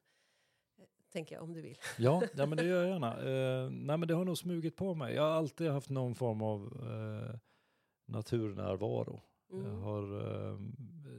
[1.15, 1.79] tänker jag, om du vill.
[1.99, 3.21] Ja, ja men det gör jag gärna.
[3.65, 5.15] Eh, nej men det har nog smugit på mig.
[5.15, 7.39] Jag har alltid haft någon form av eh,
[8.07, 9.23] naturnärvaro.
[9.51, 9.77] Jag, Mm.
[9.83, 10.59] har, eh,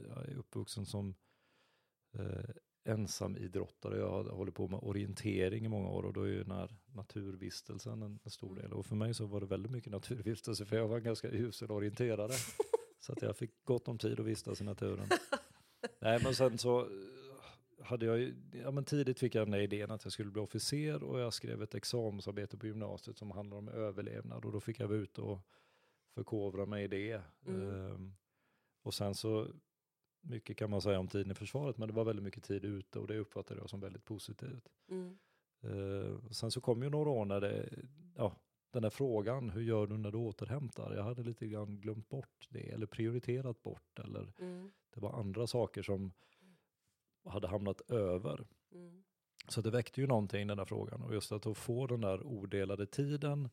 [0.07, 1.15] jag är uppvuxen som
[2.17, 2.49] eh,
[2.93, 3.97] ensamidrottare.
[3.97, 6.69] Jag har hållit på med orientering i många år och då är ju den här
[6.93, 8.61] naturvistelsen en, en stor Mm.
[8.61, 8.73] del.
[8.73, 11.71] Och för mig så var det väldigt mycket naturvistelse för jag var en ganska usel
[11.71, 12.31] orienterare.
[12.99, 15.07] så att jag fick gott om tid att vistas i naturen.
[16.01, 16.87] Nej men sen så
[17.85, 18.33] hade jag
[18.63, 21.33] ja men tidigt fick jag den här idén att jag skulle bli officer och jag
[21.33, 25.21] skrev ett examensarbete på gymnasiet som handlar om överlevnad och då fick jag vara ute
[25.21, 25.39] och
[26.13, 27.21] förkovra mig i det.
[27.47, 27.69] Mm.
[27.69, 28.15] Ehm,
[28.83, 29.47] och sen så,
[30.21, 32.99] mycket kan man säga om tiden i försvaret, men det var väldigt mycket tid ute
[32.99, 34.69] och det uppfattade jag som väldigt positivt.
[34.89, 35.17] Mm.
[35.63, 37.69] Ehm, sen så kom ju några år när det,
[38.15, 38.35] ja,
[38.71, 40.93] den där frågan, hur gör du när du återhämtar?
[40.95, 44.71] Jag hade lite grann glömt bort det eller prioriterat bort eller Mm.
[44.93, 46.11] det var andra saker som
[47.25, 48.47] hade hamnat över.
[48.71, 49.03] Mm.
[49.47, 52.85] Så det väckte ju någonting den där frågan och just att få den där odelade
[52.87, 53.49] tiden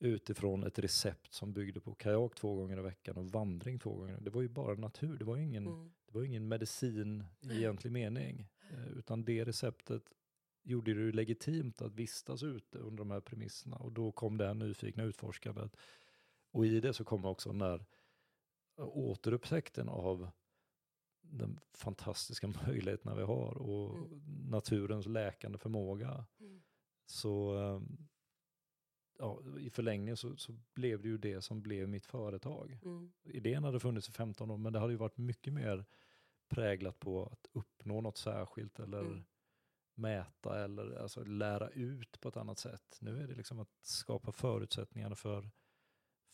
[0.00, 4.18] utifrån ett recept som byggde på kajak två gånger i veckan och vandring två gånger.
[4.20, 5.92] Det var ju bara natur, det var ju ingen, Mm.
[6.06, 8.48] det var ingen medicin i egentlig mening.
[8.70, 10.02] Eh, Utan det receptet
[10.62, 14.46] gjorde det ju legitimt att vistas ute under de här premisserna och då kom det
[14.46, 15.76] här nyfikna utforskandet.
[16.50, 17.84] Och i det så kom också den där
[18.76, 20.28] återupptäckten av
[21.30, 24.20] den fantastiska möjligheterna vi har och Mm.
[24.50, 26.26] naturens läkande förmåga.
[26.40, 26.62] Mm.
[27.06, 28.08] Så ehm,
[29.18, 32.78] ja, i förlängningen så, så blev det ju det som blev mitt företag.
[32.84, 33.12] Mm.
[33.24, 35.84] Idén hade funnits i 15 år men det hade ju varit mycket mer
[36.48, 39.24] präglat på att uppnå något särskilt eller Mm.
[39.94, 42.98] mäta eller alltså lära ut på ett annat sätt.
[43.00, 45.50] Nu är det liksom att skapa förutsättningarna för,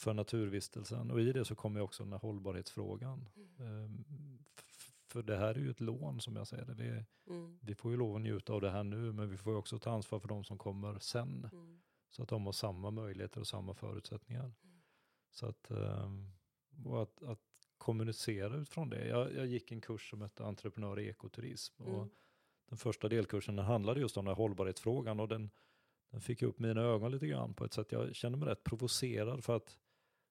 [0.01, 3.29] för naturvistelsen och i det så kommer också den här hållbarhetsfrågan.
[3.59, 4.05] Ehm,
[4.57, 4.65] f-
[5.15, 6.85] för det här är ju ett lån som jag säger det.
[6.85, 7.59] är, Mm.
[7.63, 9.79] vi får ju lov att njuta av det här nu men vi får ju också
[9.79, 11.49] ta ansvar för de som kommer sen.
[11.53, 11.81] Mm.
[12.11, 14.45] Så att de har samma möjligheter och samma förutsättningar.
[14.45, 14.83] Mm.
[15.31, 16.33] Så att, ehm,
[16.85, 17.41] och att, att
[17.79, 19.07] kommunicera utifrån det.
[19.09, 21.83] Jag, jag gick en kurs som hette entreprenör i ekoturism.
[21.83, 22.09] Och Mm.
[22.69, 25.51] den första delkursen handlade just om den här hållbarhetsfrågan och den,
[26.11, 27.93] den fick upp mina ögon lite grann på ett sätt.
[27.93, 29.79] Jag kände mig rätt provocerad för att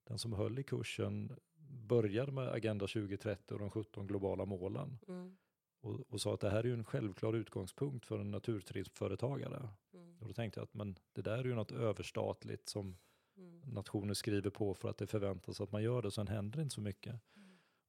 [0.08, 1.38] den som höll i kursen
[1.74, 5.38] började med Agenda 2030 och de 17 globala målen Mm.
[5.82, 9.70] och, och sa att det här är ju en självklar utgångspunkt för en naturturismföretagare.
[9.94, 10.18] Mm.
[10.20, 12.98] Och då tänkte jag att men det där är ju något överstatligt som
[13.38, 13.62] Mm.
[13.74, 16.76] nationer skriver på för att det förväntas att man gör det, sen händer det inte
[16.76, 17.16] så mycket.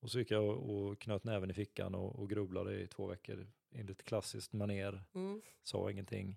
[0.00, 3.06] Och så gick jag och, och knöt näven i fickan och, och grubblade i två
[3.06, 5.42] veckor enligt klassiskt maner, Mm.
[5.62, 6.36] sa ingenting.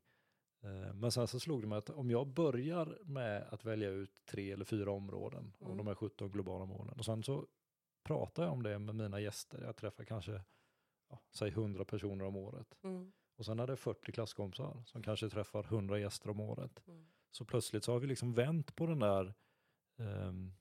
[0.63, 4.25] Eh, Men sen så slog det mig att om jag börjar med att välja ut
[4.25, 5.77] tre eller fyra områden av Mm.
[5.77, 7.47] de här 17 globala målen och sen så
[8.03, 10.41] pratar jag om det med mina gäster, jag träffar kanske,
[11.09, 12.77] ja, säg 100 personer om året.
[12.83, 13.11] Mm.
[13.37, 16.83] Och sen är det 40 klasskompisar som kanske träffar 100 gäster om året.
[16.87, 17.07] Mm.
[17.31, 19.33] Så plötsligt så har vi liksom vänt på den där
[19.99, 20.53] ehm,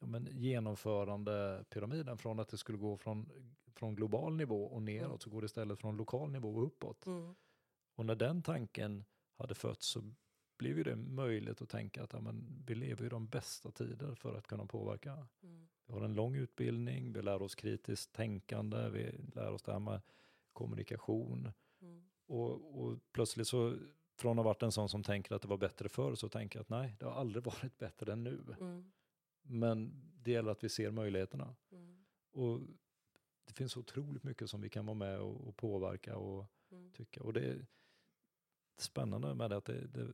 [0.00, 3.30] ja, men genomförande pyramiden från att det skulle gå från,
[3.74, 5.18] från global nivå och neråt Mm.
[5.18, 7.06] så går det istället från lokal nivå och uppåt.
[7.06, 7.34] Mm.
[7.94, 9.04] Och när den tanken
[9.36, 10.14] hade fötts så
[10.58, 14.14] blev ju det möjligt att tänka att ja, men vi lever i de bästa tider
[14.14, 15.26] för att kunna påverka.
[15.42, 15.68] Mm.
[15.86, 19.78] Vi har en lång utbildning, vi lär oss kritiskt tänkande, vi lär oss det här
[19.78, 20.00] med
[20.52, 21.52] kommunikation.
[21.80, 22.08] Mm.
[22.26, 23.78] Och, och plötsligt så,
[24.16, 26.58] från att ha varit en sån som tänker att det var bättre förr, så tänker
[26.58, 28.54] jag att nej, det har aldrig varit bättre än nu.
[28.60, 28.92] Mm.
[29.42, 31.56] Men det gäller att vi ser möjligheterna.
[31.72, 32.04] Mm.
[32.32, 32.60] Och
[33.44, 36.92] det finns otroligt mycket som vi kan vara med och, och påverka och Mm.
[36.92, 37.22] tycka.
[37.22, 37.66] Och det
[38.80, 40.12] spännande med det att det, det,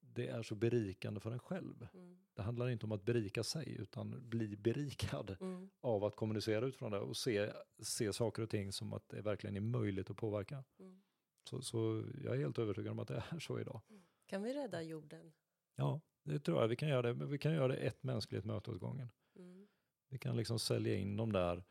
[0.00, 1.88] det är så berikande för en själv.
[1.94, 2.18] Mm.
[2.34, 5.70] Det handlar inte om att berika sig utan bli berikad Mm.
[5.80, 9.56] av att kommunicera utifrån det och se, se saker och ting som att det verkligen
[9.56, 10.64] är möjligt att påverka.
[10.78, 11.02] Mm.
[11.44, 13.80] Så, så jag är helt övertygad om att det är så idag.
[14.26, 15.32] Kan vi rädda jorden?
[15.76, 17.26] Ja, det tror jag vi kan göra det.
[17.26, 19.08] Vi kan göra det ett mänskligt möte åt gången.
[19.36, 19.68] Mm.
[20.08, 21.64] Vi kan liksom sälja in de där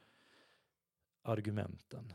[1.24, 2.14] argumenten.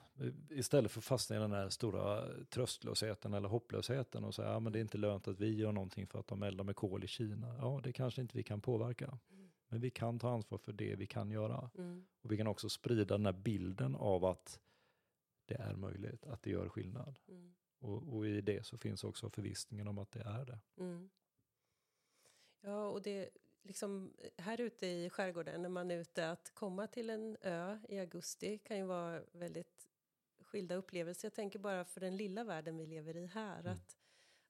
[0.51, 4.61] Istället för att fastna i den här stora tröstlösheten eller hopplösheten och säga att ja,
[4.61, 7.05] men det är inte lönt att vi gör någonting för att de eldar med kol
[7.05, 7.57] i Kina.
[7.59, 9.19] Ja, det kanske inte vi kan påverka.
[9.69, 11.71] Men vi kan ta ansvar för det vi kan göra.
[11.79, 12.07] Mm.
[12.21, 14.61] Och vi kan också sprida den här bilden av att
[15.47, 17.19] det är möjligt, att det gör skillnad.
[17.29, 17.55] Mm.
[17.79, 20.59] Och, och i det så finns också förvissningen om att det är det.
[20.77, 21.11] Mm.
[22.61, 23.31] Ja, och det
[23.69, 27.99] liksom här ute i skärgården när man är ute att komma till en ö i
[27.99, 29.89] augusti kan ju vara väldigt
[30.41, 31.27] skilda upplevelser.
[31.27, 33.73] Jag tänker bara för den lilla världen vi lever i här Mm.
[33.73, 33.97] att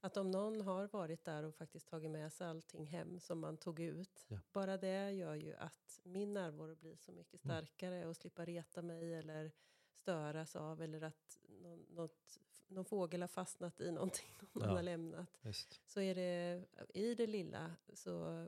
[0.00, 3.56] att om någon har varit där och faktiskt tagit med sig allting hem som man
[3.56, 4.24] tog ut.
[4.28, 4.38] Ja.
[4.52, 7.56] Bara det gör ju att min närvaro blir så mycket Mm.
[7.56, 9.52] starkare och slippa reta mig eller
[9.92, 14.74] störas av eller att någon, något, någon fågel har fastnat i någonting någon Ja.
[14.74, 15.80] har lämnat Visst.
[15.90, 16.64] så är det
[16.94, 18.46] i det lilla så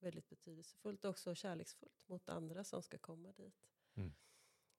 [0.00, 3.54] väldigt betydelsefullt och också kärleksfullt mot andra som ska komma dit.
[3.94, 4.12] Mm.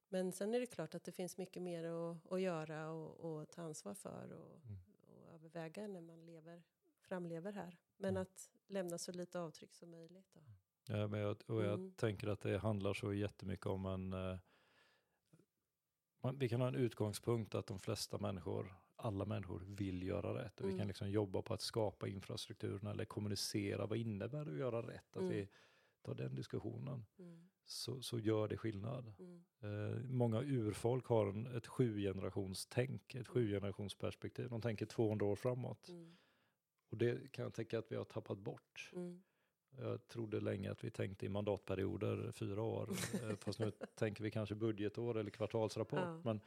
[0.10, 3.50] Men sen är det klart att det finns mycket mer att, att göra och, och
[3.50, 4.80] ta ansvar för och, Mm.
[5.02, 6.64] och överväga när man lever,
[7.02, 7.78] framlever här.
[7.98, 8.22] Men Mm.
[8.22, 10.34] att lämna så lite avtryck som möjligt.
[10.34, 10.42] Då.
[10.88, 11.92] Ja, men jag, och jag Mm.
[11.94, 14.14] tänker att det handlar så jättemycket om en...
[14.14, 14.38] eh,
[16.24, 20.62] Man, vi kan ha en utgångspunkt att de flesta människor, alla människor vill göra rätt.
[20.62, 20.80] Och vi Mm.
[20.80, 23.86] kan liksom jobba på att skapa infrastrukturen eller kommunicera.
[23.86, 25.10] Vad innebär det att göra rätt?
[25.18, 25.30] Att Mm.
[25.30, 25.48] vi
[26.02, 27.06] tar den diskussionen.
[27.20, 27.48] Mm.
[27.66, 29.14] Så, så gör det skillnad.
[29.20, 29.44] Mm.
[29.62, 34.50] Eh, många urfolk har en, ett sjugenerationstänk, ett sjugenerationsperspektiv.
[34.50, 35.90] De tänker 200 år framåt.
[35.90, 36.18] Mm.
[36.90, 38.92] Och det kan jag tänka att vi har tappat bort.
[38.96, 39.22] Mm.
[39.78, 42.90] Jag trodde länge att vi tänkte i mandatperioder, fyra år.
[43.24, 46.00] Eh, Fast nu tänker vi kanske budgetår eller kvartalsrapport.
[46.00, 46.22] Ja.
[46.24, 46.40] Men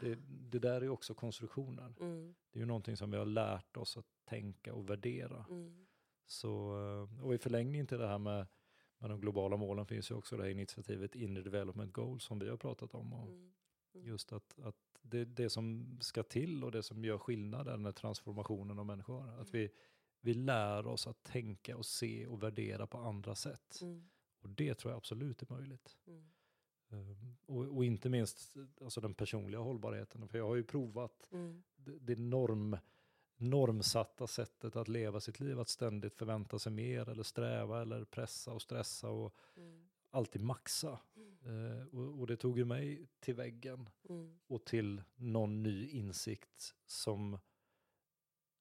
[0.00, 1.94] det, det där är också konstruktioner.
[2.00, 2.34] Mm.
[2.50, 5.46] Det är ju någonting som vi har lärt oss att tänka och värdera.
[5.50, 5.86] Mm.
[6.26, 8.46] Så, eh, och i förlängning till det här med,
[8.98, 12.48] med de globala målen finns ju också det här initiativet Inner Development Goals som vi
[12.48, 13.12] har pratat om.
[13.12, 13.52] Och Mm.
[13.96, 14.08] Mm.
[14.08, 17.84] Just att, att det, det som ska till och det som gör skillnad är den
[17.84, 19.40] här transformationen av människor.
[19.40, 19.70] Att vi,
[20.20, 23.78] vi lär oss att tänka och se och värdera på andra sätt.
[23.82, 24.08] Mm.
[24.40, 25.96] Och det tror jag absolut är möjligt.
[26.06, 26.30] Mm.
[26.96, 30.28] Um, och, och inte minst alltså den personliga hållbarheten.
[30.28, 31.62] För jag har ju provat Mm.
[31.76, 32.76] det, det norm,
[33.36, 35.60] normsatta sättet att leva sitt liv.
[35.60, 39.88] Att ständigt förvänta sig mer eller sträva eller pressa och stressa och Mm.
[40.10, 40.98] alltid maxa.
[41.44, 44.38] Eh, och, och det tog ju mig till väggen Mm.
[44.46, 47.38] och till någon ny insikt som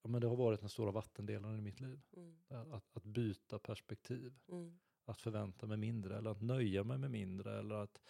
[0.02, 2.02] ja, men det har varit den stora vattendelaren i mitt liv.
[2.18, 2.36] Mm.
[2.74, 4.34] Att, att byta perspektiv.
[4.48, 4.80] Mm.
[5.06, 7.60] Att förvänta mig mindre eller att nöja mig med mindre.
[7.60, 8.02] Eller att,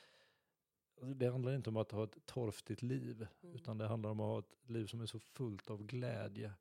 [1.01, 3.27] alltså, det handlar inte om att ha ett torftigt liv.
[3.43, 3.55] Mm.
[3.55, 6.53] Utan det handlar om att ha ett liv som är så fullt av glädje.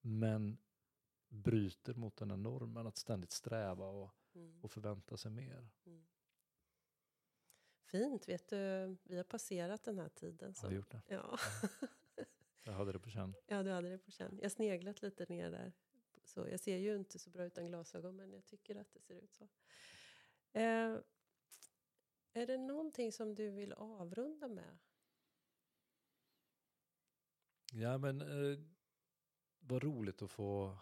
[0.00, 0.58] Men
[1.28, 4.60] bryter mot den här normen att ständigt sträva och, Mm.
[4.60, 5.68] och förvänta sig mer.
[5.86, 6.06] Mm.
[7.84, 10.38] Fint, vet du, vi har passerat den här tiden.
[10.40, 10.72] Har jag Så.
[10.76, 11.02] gjort det?
[11.08, 11.38] Ja.
[12.62, 13.34] Jag hade det på känn.
[13.46, 14.36] ja, du hade det på känn.
[14.36, 15.72] Jag har sneglat lite ner där.
[16.24, 19.14] Så jag ser ju inte så bra utan glasögon, men jag tycker att det ser
[19.14, 19.48] ut så.
[20.58, 20.96] Eh,
[22.32, 24.78] är det någonting som du vill avrunda med?
[27.72, 28.58] Ja men eh,
[29.60, 30.78] vad roligt att få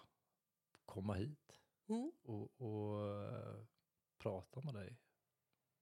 [0.87, 2.13] komma hit Mm?
[2.23, 3.65] och, och eh,
[4.19, 4.99] prata med dig.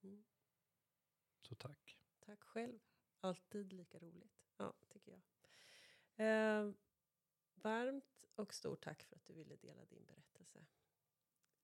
[0.03, 0.23] Mm.
[1.41, 1.99] Så tack.
[2.19, 2.79] Tack själv.
[3.19, 4.47] Alltid lika roligt.
[4.57, 5.21] Ja, tycker jag.
[6.27, 6.73] Eh,
[7.55, 10.26] varmt och stort tack för att du ville dela din berättelse.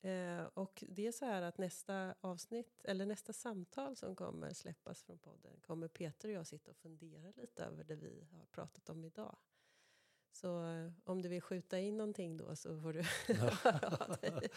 [0.03, 5.03] Eh, och det är så här att nästa avsnitt, eller nästa samtal som kommer släppas
[5.03, 8.89] från podden kommer Peter och jag sitta och fundera lite över det vi har pratat
[8.89, 9.37] om idag.
[10.31, 13.01] Så eh, om du vill skjuta in någonting då så får du
[13.33, 14.49] höra dig.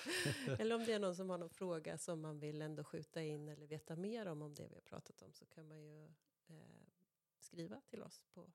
[0.59, 3.49] Eller om det är någon som har någon fråga som man vill ändå skjuta in
[3.49, 6.05] eller veta mer om, om det vi har pratat om så kan man ju
[6.47, 6.87] eh,
[7.39, 8.53] skriva till oss på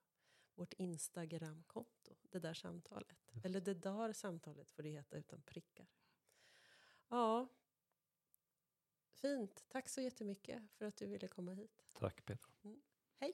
[0.56, 3.32] vårt Instagramkonto, det där samtalet.
[3.44, 5.88] Eller det där samtalet får det heta utan prickar.
[7.12, 7.48] Ja,
[9.14, 9.66] fint.
[9.70, 11.86] Tack så jättemycket för att du ville komma hit.
[11.94, 12.52] Tack Petra.
[13.20, 13.34] Hej!